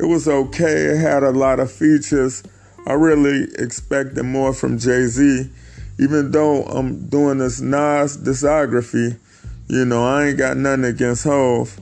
[0.00, 0.86] It was okay.
[0.86, 2.42] It had a lot of features.
[2.86, 5.50] I really expected more from Jay Z
[5.98, 9.18] even though I'm doing this Nas discography,
[9.68, 11.80] you know, I ain't got nothing against Hove.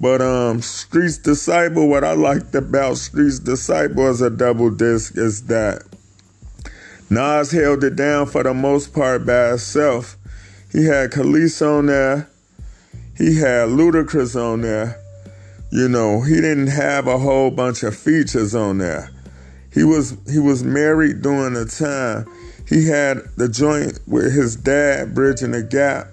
[0.00, 5.44] But um Streets Disciple, what I liked about Streets Disciple as a double disc is
[5.44, 5.82] that
[7.08, 10.16] Nas held it down for the most part by himself.
[10.72, 12.28] He had Kelis on there.
[13.16, 15.00] He had Ludacris on there.
[15.70, 19.10] You know, he didn't have a whole bunch of features on there.
[19.72, 22.26] He was he was married during the time
[22.68, 26.08] he had the joint with his dad bridging the gap,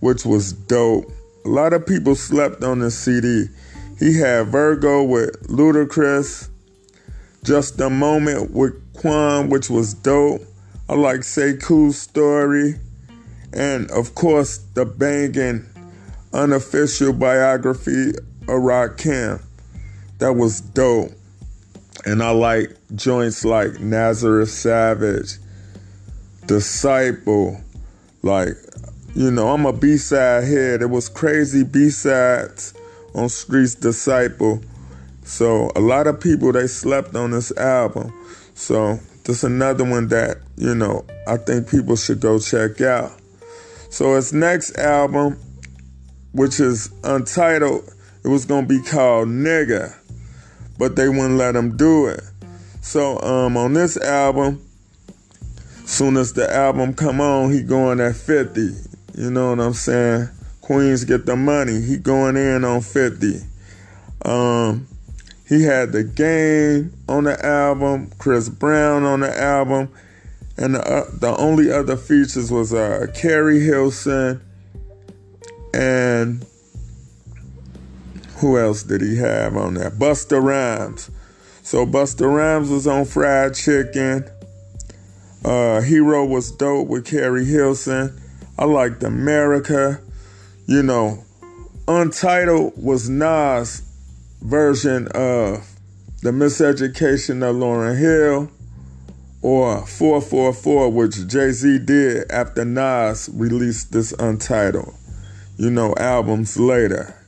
[0.00, 1.10] which was dope.
[1.44, 3.46] A lot of people slept on this CD.
[3.98, 6.48] He had Virgo with Ludacris,
[7.44, 10.42] Just a Moment with Quan, which was dope.
[10.88, 12.78] I like Sekou's story,
[13.52, 15.66] and of course the banging
[16.32, 18.12] unofficial biography
[18.48, 19.42] of camp.
[20.18, 21.10] That was dope.
[22.04, 25.38] And I like joints like Nazareth Savage,
[26.46, 27.60] Disciple,
[28.22, 28.54] like,
[29.14, 30.82] you know, I'm a B-side head.
[30.82, 32.74] It was crazy B-sides
[33.14, 34.62] on Streets Disciple.
[35.24, 38.12] So a lot of people they slept on this album.
[38.54, 43.12] So this another one that, you know, I think people should go check out.
[43.90, 45.38] So his next album,
[46.32, 47.92] which is untitled,
[48.24, 49.94] it was gonna be called Nigga,
[50.78, 52.22] but they wouldn't let him do it.
[52.80, 54.60] So um, on this album,
[55.84, 58.60] soon as the album come on, he going at 50.
[59.14, 60.28] You know what I'm saying?
[60.60, 61.80] Queens get the money.
[61.80, 63.40] He going in on 50.
[64.24, 64.86] Um,
[65.48, 69.90] he had the game on the album, Chris Brown on the album,
[70.56, 74.40] and the, uh, the only other features was uh, Keri Hilson
[75.74, 76.44] and
[78.42, 79.88] who else did he have on there?
[79.88, 81.12] Busta Rhymes.
[81.62, 84.28] So Busta Rhymes was on Fried Chicken.
[85.44, 88.20] Uh, Hero was dope with Keri Hilson.
[88.58, 90.00] I liked America.
[90.66, 91.22] You know,
[91.86, 93.82] Untitled was Nas'
[94.40, 95.64] version of
[96.22, 98.50] The Miseducation of Lauryn Hill
[99.40, 104.94] or 444, which Jay Z did after Nas released this Untitled,
[105.58, 107.21] you know, albums later.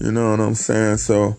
[0.00, 0.96] You know what I'm saying?
[0.96, 1.36] So,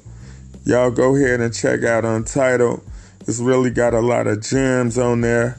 [0.66, 2.82] y'all go ahead and check out Untitled.
[3.28, 5.58] It's really got a lot of gems on there.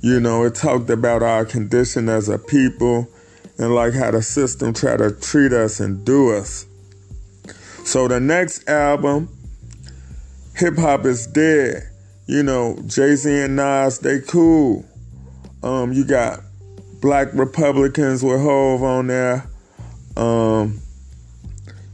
[0.00, 3.08] You know, it talked about our condition as a people
[3.58, 6.66] and like how the system try to treat us and do us.
[7.84, 9.28] So the next album,
[10.56, 11.84] Hip Hop is Dead.
[12.26, 14.84] You know, Jay Z and Nas, they cool.
[15.62, 16.40] Um, you got
[17.00, 19.48] Black Republicans with Hove on there.
[20.16, 20.80] Um,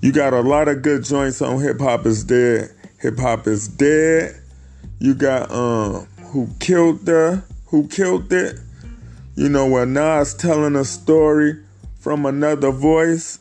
[0.04, 2.68] you got a lot of good joints on Hip Hop is Dead.
[3.00, 4.38] Hip Hop is Dead.
[4.98, 8.58] You got um, Who Killed the Who Killed It.
[9.34, 11.58] You know, where Nas telling a story
[12.00, 13.38] from another voice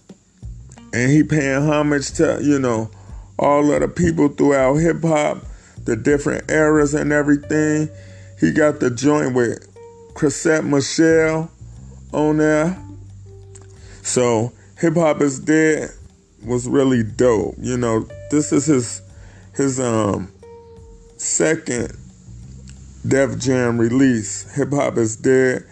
[0.93, 2.89] and he paying homage to, you know,
[3.37, 5.39] all of the people throughout hip hop,
[5.83, 7.89] the different eras and everything.
[8.39, 9.67] He got the joint with
[10.13, 11.51] Chrisette Michele
[12.13, 12.81] on there.
[14.01, 15.91] So Hip Hop is Dead
[16.45, 17.55] was really dope.
[17.59, 19.01] You know, this is his
[19.55, 20.31] his um
[21.17, 21.97] second
[23.07, 24.51] Def Jam release.
[24.55, 25.63] Hip Hop is Dead.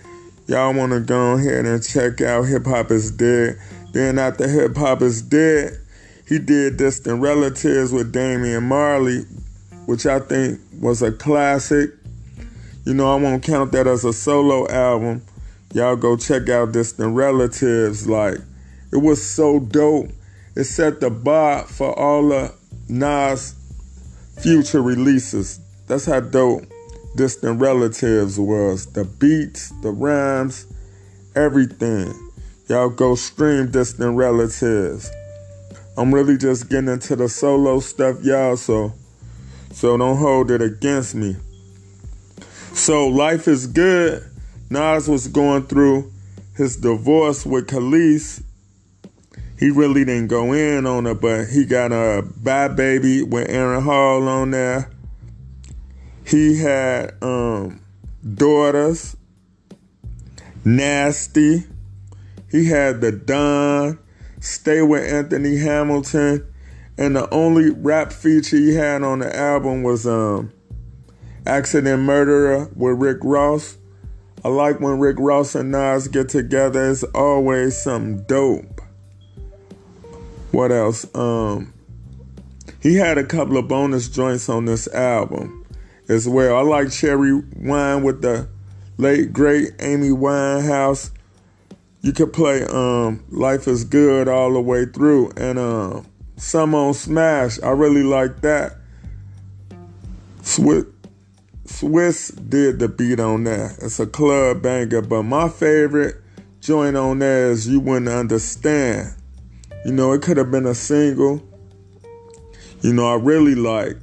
[0.47, 3.57] Y'all want to go ahead and check out Hip Hop is Dead.
[3.93, 5.77] Then after Hip Hop is Dead,
[6.27, 9.21] he did Distant Relatives with Damian Marley,
[9.85, 11.91] which I think was a classic.
[12.85, 15.21] You know, I won't count that as a solo album.
[15.73, 18.07] Y'all go check out Distant Relatives.
[18.07, 18.39] Like,
[18.91, 20.09] it was so dope.
[20.55, 22.53] It set the bar for all the
[22.89, 23.55] Nas
[24.41, 25.59] future releases.
[25.87, 26.63] That's how dope
[27.15, 28.85] Distant Relatives was.
[28.87, 30.65] The beats, the rhymes,
[31.35, 32.13] everything.
[32.67, 35.09] Y'all go stream Distant Relatives.
[35.97, 38.93] I'm really just getting into the solo stuff, y'all, so
[39.71, 41.37] so don't hold it against me.
[42.73, 44.23] So life is good.
[44.69, 46.11] Nas was going through
[46.55, 48.43] his divorce with Kelis.
[49.61, 53.83] He really didn't go in on it, but he got a Bye Baby with Aaron
[53.83, 54.89] Hall on there.
[56.25, 57.79] He had um,
[58.33, 59.15] daughters,
[60.65, 61.65] Nasty.
[62.49, 63.99] He had the Don,
[64.39, 66.43] Stay with Anthony Hamilton,
[66.97, 70.51] and the only rap feature he had on the album was um,
[71.45, 73.77] Accident Murderer with Rick Ross.
[74.43, 76.89] I like when Rick Ross and Nas get together.
[76.89, 78.80] It's always something dope.
[80.51, 81.05] What else?
[81.15, 81.73] Um,
[82.81, 85.65] he had a couple of bonus joints on this album
[86.09, 86.57] as well.
[86.57, 88.49] I like Cherry Wine with the
[88.97, 91.11] late great Amy Winehouse.
[92.01, 96.93] You could play um, Life is Good all the way through and um, Summer on
[96.95, 97.61] Smash.
[97.61, 98.77] I really like that.
[100.41, 100.85] Swiss,
[101.65, 103.77] Swizz did the beat on that.
[103.81, 106.15] It's a club banger, but my favorite
[106.59, 109.15] joint on there is You Wouldn't Understand.
[109.83, 111.41] You know, it could have been a single.
[112.81, 113.97] You know, I really like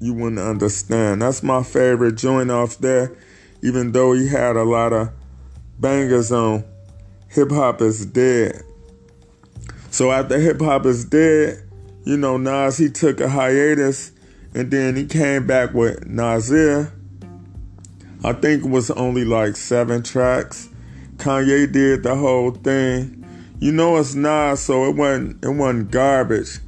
[0.00, 1.22] You Wouldn't Understand.
[1.22, 3.16] That's my favorite joint off there,
[3.62, 5.10] even though he had a lot of
[5.78, 6.64] bangers on
[7.28, 8.62] Hip Hop is Dead.
[9.90, 11.62] So after Hip Hop is Dead,
[12.04, 14.12] you know, Nas, he took a hiatus
[14.54, 16.92] and then he came back with Nasir.
[18.24, 20.68] I think it was only like seven tracks.
[21.16, 23.21] Kanye did the whole thing.
[23.62, 26.58] You know it's Nas, so it wasn't it wasn't garbage.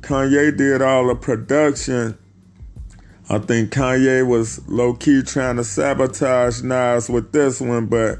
[0.00, 2.18] Kanye did all the production.
[3.28, 8.18] I think Kanye was low key trying to sabotage Nas with this one, but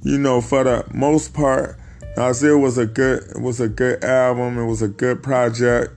[0.00, 1.78] you know, for the most part,
[2.16, 4.56] Nasir was a good it was a good album.
[4.56, 5.92] It was a good project.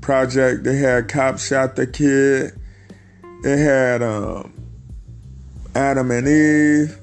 [0.00, 0.64] Project.
[0.64, 2.58] They had Cop Shot the Kid.
[3.44, 4.52] It had um,
[5.76, 6.98] Adam and Eve,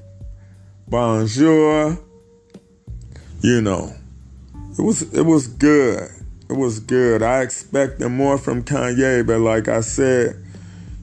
[0.86, 1.98] Bonjour.
[3.40, 3.94] You know,
[4.78, 6.08] it was it was good.
[6.48, 7.22] It was good.
[7.22, 10.42] I expected more from Kanye, but like I said,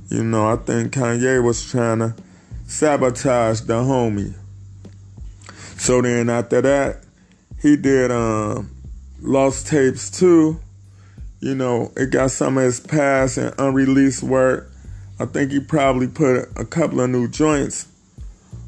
[0.09, 2.15] you know, I think Kanye was trying to
[2.67, 4.33] sabotage the homie.
[5.77, 7.03] So then after that,
[7.61, 8.71] he did um,
[9.21, 10.59] Lost Tapes 2.
[11.41, 14.71] You know, it got some of his past and unreleased work.
[15.19, 17.87] I think he probably put a couple of new joints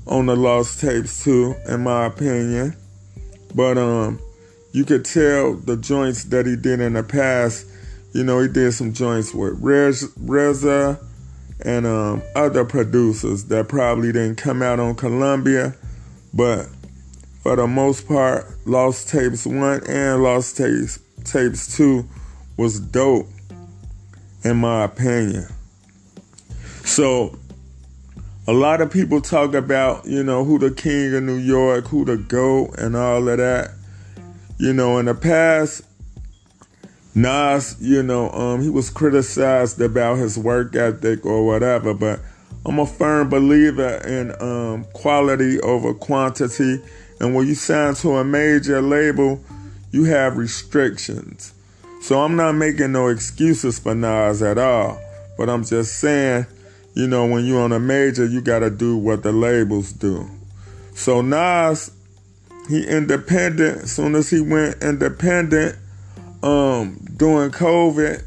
[0.06, 2.76] on the Lost Tapes 2, in my opinion.
[3.56, 4.20] But um,
[4.72, 7.66] you could tell the joints that he did in the past.
[8.14, 11.00] You know, he did some joints with Rez, Reza
[11.64, 15.76] and um, other producers that probably didn't come out on Columbia,
[16.34, 16.68] but
[17.42, 22.08] for the most part, Lost Tapes 1 and Lost Tapes, Tapes 2
[22.58, 23.28] was dope,
[24.44, 25.48] in my opinion.
[26.84, 27.38] So,
[28.48, 32.06] a lot of people talk about, you know, who the king of New York, who
[32.06, 33.72] the GOAT, and all of that.
[34.58, 35.84] You know, in the past,
[37.14, 42.20] Nas, you know, um, he was criticized about his work ethic or whatever, but
[42.66, 46.82] I'm a firm believer in um, quality over quantity.
[47.20, 49.44] And when you sign to a major label,
[49.92, 51.54] you have restrictions.
[52.02, 55.00] So I'm not making no excuses for Nas at all,
[55.38, 56.46] but I'm just saying,
[56.94, 60.30] you know, when you're on a major, you got to do what the labels do.
[60.94, 61.92] So Nas,
[62.68, 63.88] he independent.
[63.90, 65.78] Soon as he went independent,
[66.44, 68.24] um, during COVID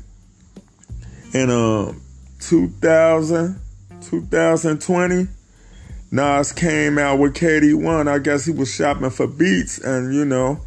[1.32, 2.02] in um
[2.40, 3.60] 2000,
[4.00, 5.28] 2020,
[6.10, 8.08] Nas came out with KD1.
[8.08, 10.60] I guess he was shopping for beats, and you know,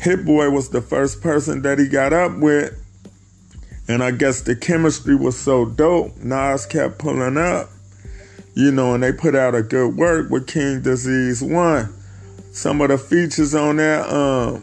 [0.00, 2.78] Hit Boy was the first person that he got up with.
[3.88, 7.68] And I guess the chemistry was so dope, Nas kept pulling up.
[8.54, 12.01] You know, and they put out a good work with King Disease 1.
[12.52, 14.62] Some of the features on there, um,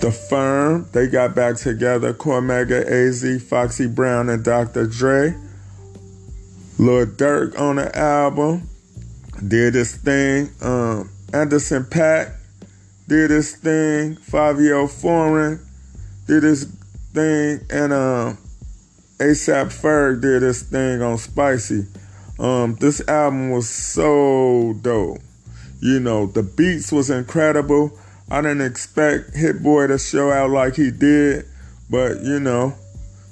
[0.00, 2.14] the Firm, they got back together.
[2.14, 4.86] Cormega, AZ, Foxy Brown, and Dr.
[4.86, 5.34] Dre.
[6.78, 8.68] Lil Durk on the album
[9.46, 10.50] did this thing.
[10.60, 12.34] Um, Anderson .Paak
[13.08, 14.16] did this thing.
[14.16, 15.60] Fivio Foreign
[16.26, 16.64] did this
[17.12, 18.38] thing, and um,
[19.18, 21.86] ASAP Ferg did this thing on Spicy.
[22.38, 25.18] Um, this album was so dope.
[25.82, 27.98] You know, the beats was incredible.
[28.30, 31.44] I didn't expect Hit Boy to show out like he did,
[31.90, 32.72] but you know,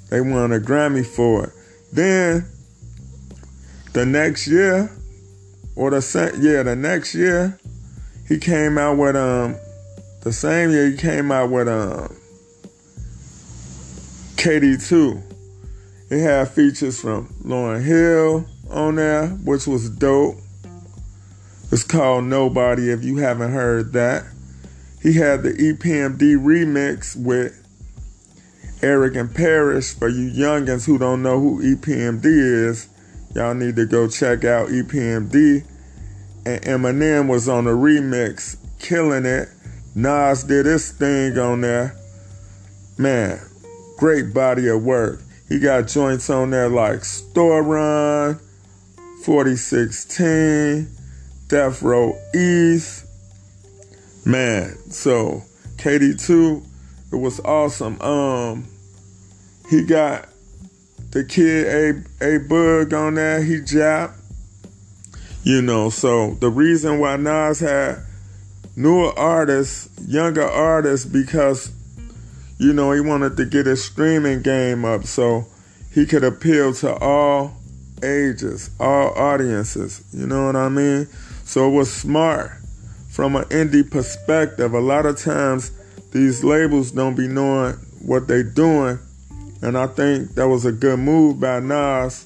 [0.09, 1.53] they won a Grammy for it.
[1.93, 2.45] Then
[3.93, 4.91] the next year,
[5.77, 7.57] or the same yeah, the next year,
[8.27, 9.55] he came out with um
[10.21, 12.13] the same year he came out with um
[14.35, 15.23] KD2.
[16.09, 20.35] It had features from Lauryn Hill on there, which was dope.
[21.71, 24.25] It's called Nobody if you haven't heard that.
[25.01, 27.57] He had the EPMD remix with
[28.83, 29.93] Erick and Parrish.
[29.93, 32.89] For you youngins who don't know who EPMD is,
[33.33, 35.63] y'all need to go check out EPMD.
[36.45, 39.47] And Eminem was on the remix, killing it.
[39.95, 41.95] Nas did his thing on there.
[42.97, 43.39] Man,
[43.97, 45.21] great body of work.
[45.47, 48.39] He got joints on there like Store Run,
[49.23, 50.97] 4016,
[51.51, 52.17] Death Row.
[54.23, 55.43] Man, so
[55.75, 56.63] KD2,
[57.11, 58.01] it was awesome.
[58.01, 58.67] Um,
[59.69, 60.29] he got
[61.09, 63.43] the kid A A Bug on there.
[63.43, 64.17] He japped.
[65.43, 67.99] You know, so the reason why Nas had
[68.77, 71.69] newer artists, younger artists, because
[72.59, 75.47] you know he wanted to get his streaming game up so
[75.91, 77.60] he could appeal to all
[78.03, 80.03] ages, all audiences.
[80.13, 81.07] You know what I mean?
[81.43, 82.51] So it was smart
[83.09, 84.73] from an indie perspective.
[84.73, 85.71] A lot of times
[86.11, 88.99] these labels don't be knowing what they doing.
[89.61, 92.25] And I think that was a good move by Nas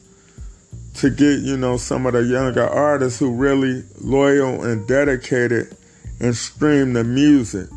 [0.95, 5.76] to get, you know, some of the younger artists who really loyal and dedicated
[6.19, 7.67] and stream the music.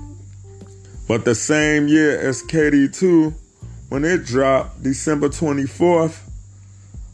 [1.08, 3.34] But the same year as KD2,
[3.88, 6.27] when it dropped December 24th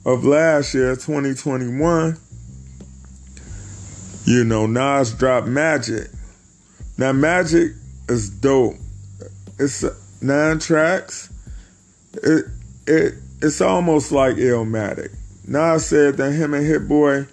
[0.05, 2.19] of last year, 2021,
[4.25, 6.09] you know, Nas dropped Magic.
[6.99, 7.73] Now, Magic
[8.09, 8.77] is dope.
[9.59, 9.85] It's
[10.23, 11.31] nine tracks.
[12.15, 12.47] It
[12.87, 15.15] it it's almost like Illmatic.
[15.47, 17.27] Nas said that him and Hit Boy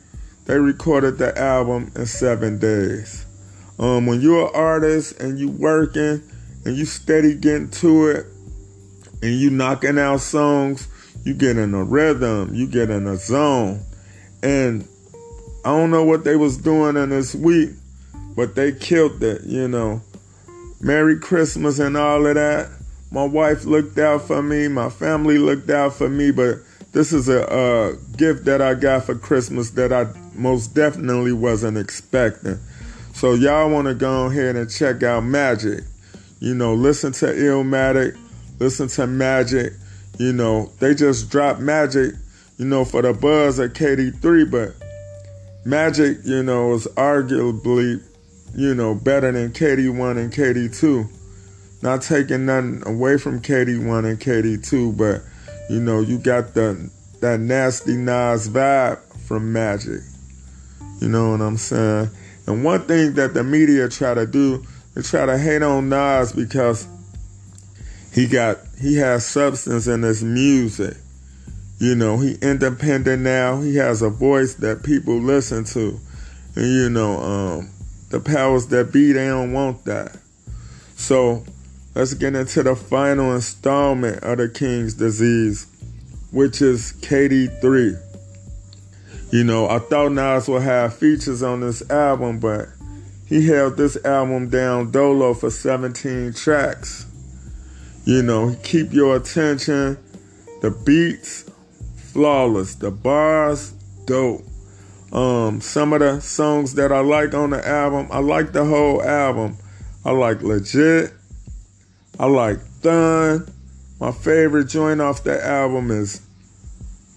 [0.46, 3.26] they recorded the album in seven days.
[3.80, 6.22] Um, when you're an artist and you working
[6.66, 8.26] and you steady getting to it
[9.22, 10.88] and you knocking out songs,
[11.24, 13.82] you get in a rhythm, you get in a zone.
[14.44, 14.88] And
[15.64, 17.72] I don't know what they was doing in this week,
[18.36, 20.02] but they killed it, you know.
[20.80, 22.70] Merry Christmas and all of that.
[23.12, 26.60] My wife looked out for me, my family looked out for me, but
[26.94, 31.78] this is a, a gift that I got for Christmas that I most definitely wasn't
[31.78, 32.58] expecting.
[33.14, 35.84] So y'all want to go ahead and check out Magic.
[36.40, 38.18] You know, listen to Illmatic,
[38.60, 39.74] listen to Magic.
[40.22, 42.14] You know, they just dropped Magic,
[42.60, 44.76] you know, for the buzz at KD3, but
[45.66, 48.00] Magic, you know, is arguably,
[48.56, 51.10] you know, better than KD1 and KD2.
[51.82, 55.24] Not taking nothing away from KD1 and KD2, but
[55.72, 56.92] you know, you got the
[57.22, 60.02] that nasty Nas vibe from Magic.
[61.00, 62.12] You know what I'm saying?
[62.46, 64.64] And one thing that the media try to do,
[64.94, 66.86] they try to hate on Nas because
[68.12, 70.98] he got he has substance in his music.
[71.80, 73.62] You know, he independent now.
[73.62, 76.00] He has a voice that people listen to.
[76.56, 77.72] And you know, um,
[78.10, 80.18] the powers that be, they don't want that.
[80.96, 81.44] So
[81.96, 85.66] let's get into the final installment of the King's Disease,
[86.32, 88.00] which is KD3.
[89.32, 92.68] You know, I thought Nas would have features on this album, but
[93.26, 97.06] he held this album down dolo for 17 tracks.
[98.04, 99.98] You know, keep your attention.
[100.62, 101.46] The beats,
[101.98, 102.76] flawless.
[102.76, 103.72] The bars,
[104.06, 104.44] dope.
[105.12, 109.04] Um, some of the songs that I like on the album, I like the whole
[109.04, 109.58] album.
[110.04, 111.14] I like Legit.
[112.20, 113.48] I like Thun.
[114.00, 116.22] My favorite joint off the album is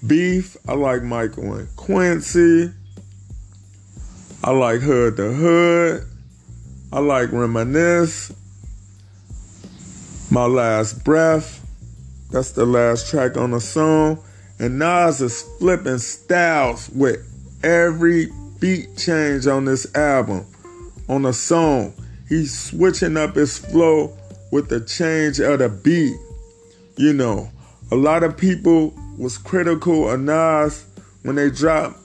[0.07, 0.57] Beef.
[0.69, 2.71] I like Michael and Quincy.
[4.43, 6.07] I like Hood to Hood.
[6.93, 8.33] I like Reminisce.
[10.35, 11.65] My Last Breath.
[12.33, 14.19] That's the last track on the song.
[14.59, 17.25] And Nas is flipping styles with
[17.63, 20.45] every beat change on this album.
[21.09, 21.95] On the song,
[22.29, 24.13] he's switching up his flow
[24.51, 26.17] with the change of the beat.
[26.97, 27.49] You know,
[27.93, 30.85] a lot of people was critical of Nas
[31.23, 32.01] when they dropped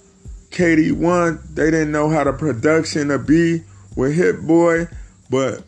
[0.52, 1.56] KD1.
[1.56, 3.64] They didn't know how the production to be
[3.96, 4.88] with Hit Boy,
[5.32, 5.64] but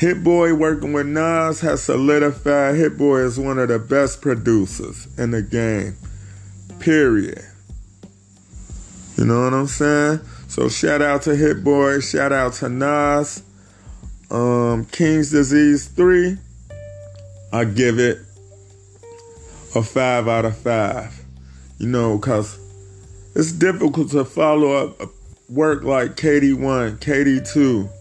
[0.00, 5.06] Hit Boy working with Nas has solidified Hit Boy as one of the best producers
[5.18, 5.94] in the game.
[6.78, 7.44] Period.
[9.18, 10.20] You know what I'm saying?
[10.48, 13.42] So shout out to Hit Boy, shout out to Nas.
[14.30, 16.38] Um, King's Disease 3,
[17.52, 18.20] I give it
[19.74, 21.24] a 5 out of 5.
[21.76, 22.58] You know, because
[23.34, 25.10] it's difficult to follow up
[25.50, 27.99] work like KD1, KD2,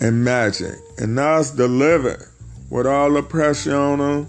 [0.00, 0.76] and Magic.
[0.98, 2.22] And Nas delivered
[2.70, 4.28] with all the pressure on him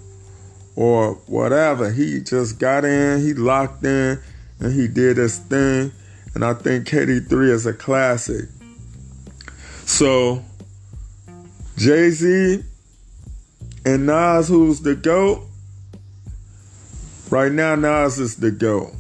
[0.75, 1.91] or whatever.
[1.91, 4.19] He just got in, he locked in,
[4.59, 5.91] and he did his thing.
[6.33, 8.45] And I think KD3 is a classic.
[9.85, 10.43] So,
[11.77, 12.63] Jay Z
[13.85, 15.43] and Nas, who's the GOAT?
[17.29, 18.91] Right now, Nas is the GOAT.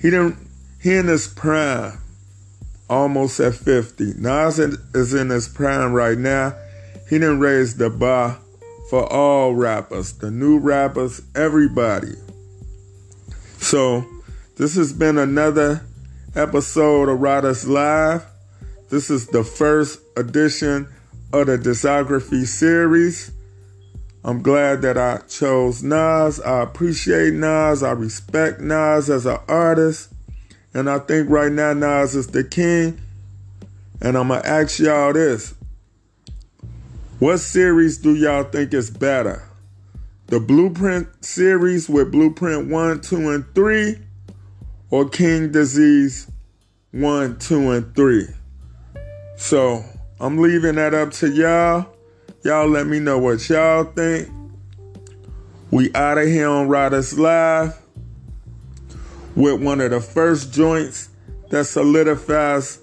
[0.00, 0.36] He didn't
[0.82, 1.98] he in his prime,
[2.92, 4.14] almost at 50.
[4.18, 6.54] Nas is in his prime right now.
[7.08, 8.38] He didn't raise the bar
[8.90, 12.12] for all rappers, the new rappers, everybody.
[13.56, 14.04] So,
[14.58, 15.86] this has been another
[16.36, 18.26] episode of Riders Live.
[18.90, 20.86] This is the first edition
[21.32, 23.32] of the discography series.
[24.22, 26.40] I'm glad that I chose Nas.
[26.42, 27.82] I appreciate Nas.
[27.82, 30.12] I respect Nas as an artist.
[30.74, 33.00] And I think right now Nas is the king.
[34.00, 35.54] And I'm going to ask y'all this.
[37.18, 39.48] What series do y'all think is better?
[40.26, 43.96] The Blueprint series with Blueprint 1, 2, and 3?
[44.90, 46.30] Or King Disease
[46.92, 48.26] 1, 2, and 3?
[49.36, 49.84] So
[50.20, 51.86] I'm leaving that up to y'all.
[52.44, 54.28] Y'all let me know what y'all think.
[55.70, 57.81] We out of here on Riders Live
[59.34, 61.08] with one of the first joints
[61.50, 62.78] that solidifies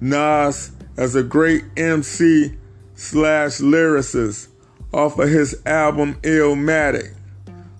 [0.00, 2.52] Nas as a great MC
[2.94, 4.48] slash lyricist
[4.92, 7.14] off of his album Illmatic.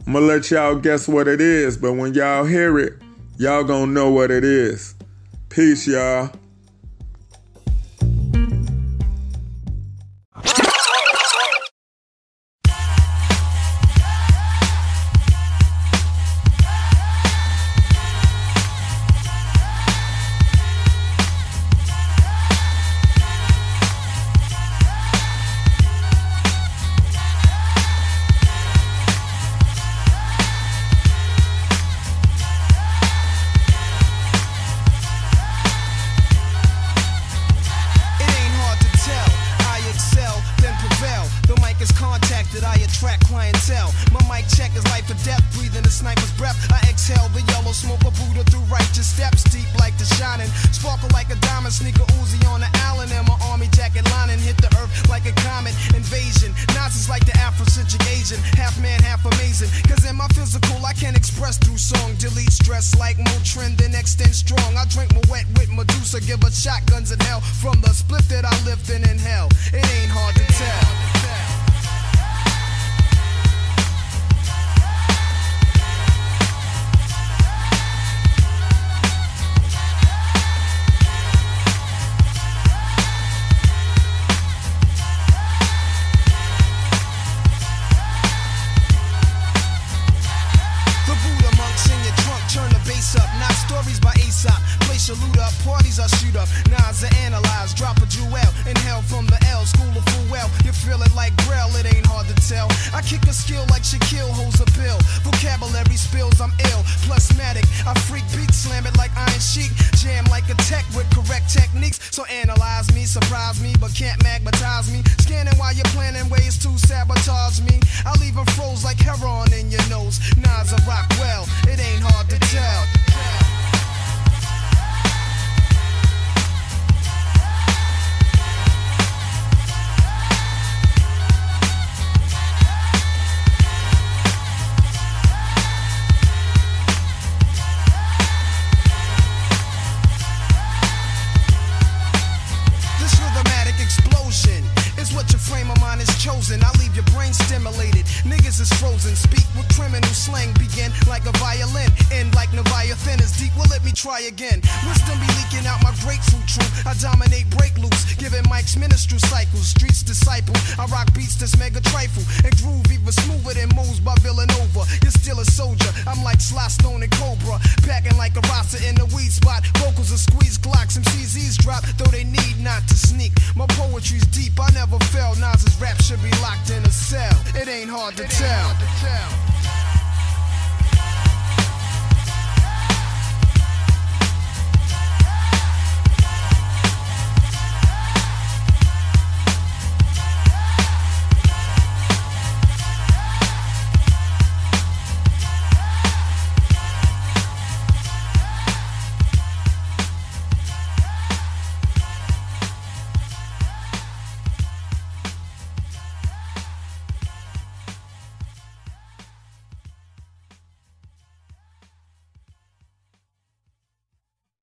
[0.06, 2.94] I'm gonna let y'all guess what it is, but when y'all hear it,
[3.38, 4.94] y'all gonna know what it is.
[5.48, 6.30] Peace, y'all.